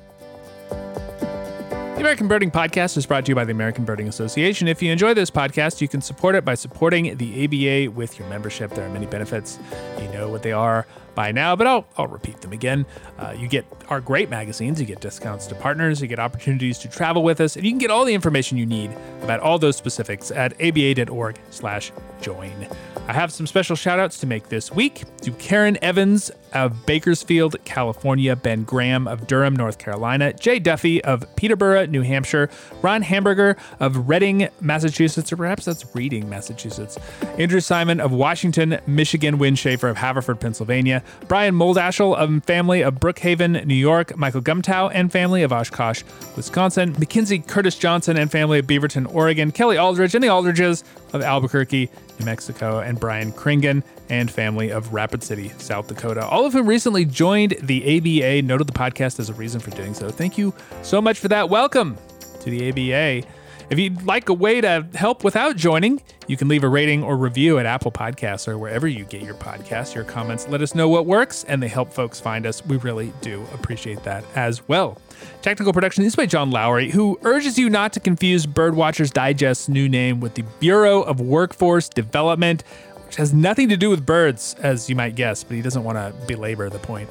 The 1.96 2.02
American 2.02 2.28
Birding 2.28 2.50
Podcast 2.50 2.98
is 2.98 3.06
brought 3.06 3.24
to 3.24 3.30
you 3.30 3.34
by 3.34 3.46
the 3.46 3.52
American 3.52 3.86
Birding 3.86 4.06
Association. 4.06 4.68
If 4.68 4.82
you 4.82 4.92
enjoy 4.92 5.14
this 5.14 5.30
podcast, 5.30 5.80
you 5.80 5.88
can 5.88 6.02
support 6.02 6.34
it 6.34 6.44
by 6.44 6.54
supporting 6.54 7.16
the 7.16 7.44
ABA 7.44 7.90
with 7.90 8.18
your 8.18 8.28
membership. 8.28 8.72
There 8.72 8.86
are 8.86 8.90
many 8.90 9.06
benefits. 9.06 9.58
You 9.98 10.08
know 10.08 10.28
what 10.28 10.42
they 10.42 10.52
are 10.52 10.86
by 11.14 11.32
now, 11.32 11.56
but 11.56 11.66
I'll, 11.66 11.86
I'll 11.96 12.06
repeat 12.06 12.42
them 12.42 12.52
again. 12.52 12.84
Uh, 13.18 13.34
you 13.34 13.48
get 13.48 13.64
our 13.88 14.02
great 14.02 14.28
magazines, 14.28 14.78
you 14.78 14.84
get 14.84 15.00
discounts 15.00 15.46
to 15.46 15.54
partners, 15.54 16.02
you 16.02 16.06
get 16.06 16.18
opportunities 16.18 16.76
to 16.80 16.88
travel 16.88 17.22
with 17.22 17.40
us, 17.40 17.56
and 17.56 17.64
you 17.64 17.72
can 17.72 17.78
get 17.78 17.90
all 17.90 18.04
the 18.04 18.12
information 18.12 18.58
you 18.58 18.66
need 18.66 18.90
about 19.22 19.40
all 19.40 19.58
those 19.58 19.78
specifics 19.78 20.30
at 20.30 20.52
aba.org 20.60 21.40
slash 21.48 21.92
join. 22.20 22.68
I 23.08 23.12
have 23.12 23.32
some 23.32 23.46
special 23.46 23.76
shout 23.76 24.00
outs 24.00 24.18
to 24.18 24.26
make 24.26 24.48
this 24.48 24.72
week 24.72 25.04
to 25.22 25.30
Karen 25.32 25.78
Evans 25.80 26.30
of 26.52 26.86
Bakersfield, 26.86 27.56
California, 27.64 28.34
Ben 28.34 28.64
Graham 28.64 29.06
of 29.06 29.26
Durham, 29.26 29.54
North 29.54 29.78
Carolina, 29.78 30.32
Jay 30.32 30.58
Duffy 30.58 31.04
of 31.04 31.24
Peterborough, 31.36 31.86
New 31.86 32.02
Hampshire, 32.02 32.48
Ron 32.82 33.02
Hamburger 33.02 33.56
of 33.78 34.08
Reading, 34.08 34.48
Massachusetts, 34.60 35.32
or 35.32 35.36
perhaps 35.36 35.66
that's 35.66 35.94
Reading, 35.94 36.28
Massachusetts, 36.28 36.98
Andrew 37.38 37.60
Simon 37.60 38.00
of 38.00 38.10
Washington, 38.10 38.80
Michigan, 38.86 39.38
Win 39.38 39.54
Schaefer 39.54 39.88
of 39.88 39.96
Haverford, 39.96 40.40
Pennsylvania, 40.40 41.02
Brian 41.28 41.54
Moldashel 41.54 42.16
of 42.16 42.42
family 42.44 42.82
of 42.82 42.94
Brookhaven, 42.94 43.64
New 43.66 43.74
York, 43.74 44.16
Michael 44.16 44.42
Gumtow 44.42 44.90
and 44.92 45.12
family 45.12 45.42
of 45.42 45.52
Oshkosh, 45.52 46.02
Wisconsin, 46.34 46.96
Mackenzie 46.98 47.38
Curtis 47.38 47.76
Johnson 47.76 48.16
and 48.16 48.32
family 48.32 48.58
of 48.58 48.66
Beaverton, 48.66 49.12
Oregon, 49.14 49.52
Kelly 49.52 49.78
Aldridge 49.78 50.14
and 50.14 50.24
the 50.24 50.30
Aldridges 50.30 50.82
of 51.12 51.22
Albuquerque, 51.22 51.90
New 52.18 52.26
Mexico, 52.26 52.80
and 52.80 52.98
Brian 52.98 53.32
Kringen 53.32 53.82
and 54.08 54.30
family 54.30 54.70
of 54.70 54.92
Rapid 54.92 55.22
City, 55.22 55.50
South 55.58 55.88
Dakota, 55.88 56.26
all 56.26 56.44
of 56.44 56.52
whom 56.52 56.66
recently 56.66 57.04
joined 57.04 57.56
the 57.62 57.82
ABA, 57.98 58.42
noted 58.42 58.66
the 58.66 58.72
podcast 58.72 59.18
as 59.18 59.28
a 59.28 59.34
reason 59.34 59.60
for 59.60 59.70
doing 59.70 59.94
so. 59.94 60.08
Thank 60.08 60.38
you 60.38 60.54
so 60.82 61.00
much 61.00 61.18
for 61.18 61.28
that. 61.28 61.48
Welcome 61.48 61.96
to 62.40 62.50
the 62.50 62.68
ABA. 62.68 63.26
If 63.68 63.80
you'd 63.80 64.04
like 64.04 64.28
a 64.28 64.32
way 64.32 64.60
to 64.60 64.86
help 64.94 65.24
without 65.24 65.56
joining, 65.56 66.00
you 66.28 66.36
can 66.36 66.46
leave 66.46 66.62
a 66.62 66.68
rating 66.68 67.02
or 67.02 67.16
review 67.16 67.58
at 67.58 67.66
Apple 67.66 67.90
Podcasts 67.90 68.46
or 68.46 68.58
wherever 68.58 68.86
you 68.86 69.04
get 69.04 69.22
your 69.22 69.34
podcasts. 69.34 69.92
Your 69.92 70.04
comments 70.04 70.46
let 70.48 70.62
us 70.62 70.74
know 70.74 70.88
what 70.88 71.04
works 71.04 71.42
and 71.44 71.60
they 71.60 71.68
help 71.68 71.92
folks 71.92 72.20
find 72.20 72.46
us. 72.46 72.64
We 72.64 72.76
really 72.76 73.12
do 73.22 73.44
appreciate 73.52 74.04
that 74.04 74.24
as 74.36 74.66
well. 74.68 74.98
Technical 75.42 75.72
production 75.72 76.04
is 76.04 76.16
by 76.16 76.26
John 76.26 76.50
Lowry, 76.50 76.90
who 76.90 77.18
urges 77.22 77.58
you 77.58 77.70
not 77.70 77.92
to 77.92 78.00
confuse 78.00 78.46
Birdwatchers 78.46 79.12
Digest's 79.12 79.68
new 79.68 79.88
name 79.88 80.20
with 80.20 80.34
the 80.34 80.42
Bureau 80.60 81.02
of 81.02 81.20
Workforce 81.20 81.88
Development, 81.88 82.62
which 83.06 83.16
has 83.16 83.32
nothing 83.32 83.68
to 83.68 83.76
do 83.76 83.90
with 83.90 84.04
birds, 84.04 84.54
as 84.60 84.90
you 84.90 84.96
might 84.96 85.14
guess, 85.14 85.44
but 85.44 85.56
he 85.56 85.62
doesn't 85.62 85.84
want 85.84 85.96
to 85.96 86.26
belabor 86.26 86.68
the 86.68 86.78
point. 86.78 87.08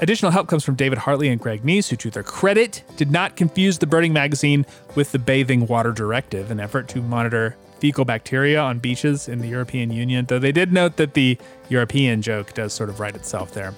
Additional 0.00 0.32
help 0.32 0.48
comes 0.48 0.64
from 0.64 0.74
David 0.74 0.98
Hartley 0.98 1.28
and 1.28 1.40
Greg 1.40 1.62
Neese, 1.62 1.88
who, 1.88 1.96
to 1.96 2.10
their 2.10 2.22
credit, 2.22 2.82
did 2.96 3.10
not 3.10 3.36
confuse 3.36 3.78
the 3.78 3.86
birding 3.86 4.12
magazine 4.12 4.66
with 4.94 5.12
the 5.12 5.18
Bathing 5.18 5.66
Water 5.66 5.92
Directive, 5.92 6.50
an 6.50 6.60
effort 6.60 6.88
to 6.88 7.00
monitor 7.00 7.56
fecal 7.78 8.04
bacteria 8.04 8.60
on 8.60 8.78
beaches 8.78 9.28
in 9.28 9.40
the 9.40 9.48
European 9.48 9.90
Union, 9.90 10.24
though 10.26 10.38
they 10.38 10.52
did 10.52 10.72
note 10.72 10.96
that 10.96 11.14
the 11.14 11.38
European 11.68 12.22
joke 12.22 12.52
does 12.54 12.72
sort 12.72 12.88
of 12.88 13.00
write 13.00 13.14
itself 13.14 13.52
there. 13.52 13.72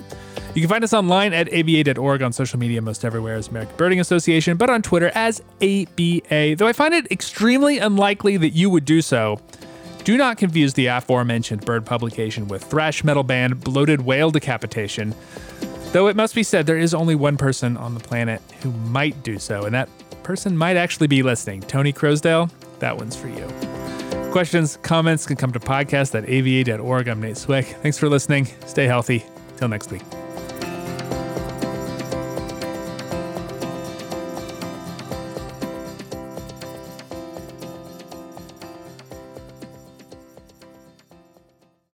You 0.57 0.63
can 0.63 0.71
find 0.71 0.85
us 0.85 0.95
online 0.95 1.35
at 1.35 1.53
aba.org, 1.53 2.23
on 2.23 2.33
social 2.33 2.59
media 2.59 2.81
most 2.81 3.05
everywhere 3.05 3.35
as 3.35 3.49
American 3.49 3.77
Birding 3.77 4.01
Association, 4.01 4.57
but 4.57 4.71
on 4.71 4.81
Twitter 4.81 5.13
as 5.15 5.43
ABA, 5.61 6.57
though 6.57 6.67
I 6.67 6.73
find 6.73 6.95
it 6.95 7.13
extremely 7.13 7.77
unlikely 7.77 8.39
that 8.39 8.55
you 8.55 8.71
would 8.71 8.87
do 8.87 9.03
so. 9.03 9.39
Do 10.05 10.17
not 10.17 10.39
confuse 10.39 10.73
the 10.73 10.87
aforementioned 10.87 11.67
bird 11.67 11.85
publication 11.85 12.49
with 12.49 12.65
thrash 12.65 13.05
metal 13.05 13.23
band 13.23 13.61
Bloated 13.61 14.01
Whale 14.01 14.31
Decapitation. 14.31 15.15
Though 15.93 16.07
it 16.07 16.17
must 16.17 16.35
be 16.35 16.43
said, 16.43 16.65
there 16.65 16.79
is 16.79 16.95
only 16.95 17.15
one 17.15 17.37
person 17.37 17.77
on 17.77 17.93
the 17.93 18.01
planet 18.01 18.41
who 18.63 18.73
might 18.73 19.23
do 19.23 19.39
so, 19.39 19.65
and 19.65 19.75
that 19.75 19.91
person 20.23 20.57
might 20.57 20.79
actually 20.79 21.07
be 21.07 21.23
listening. 21.23 21.61
Tony 21.61 21.93
Crosdale, 21.93 22.51
that 22.79 22.97
one's 22.97 23.15
for 23.15 23.29
you. 23.29 23.47
Questions, 24.33 24.79
comments 24.79 25.27
can 25.27 25.37
come 25.37 25.53
to 25.53 25.61
podcast 25.61 26.15
at 26.15 26.25
aba.org. 26.25 27.09
I'm 27.09 27.21
Nate 27.21 27.37
Swick. 27.37 27.67
Thanks 27.83 27.99
for 27.99 28.09
listening. 28.09 28.49
Stay 28.65 28.87
healthy. 28.87 29.23
Till 29.59 29.69
next 29.69 29.91
week. 29.91 30.03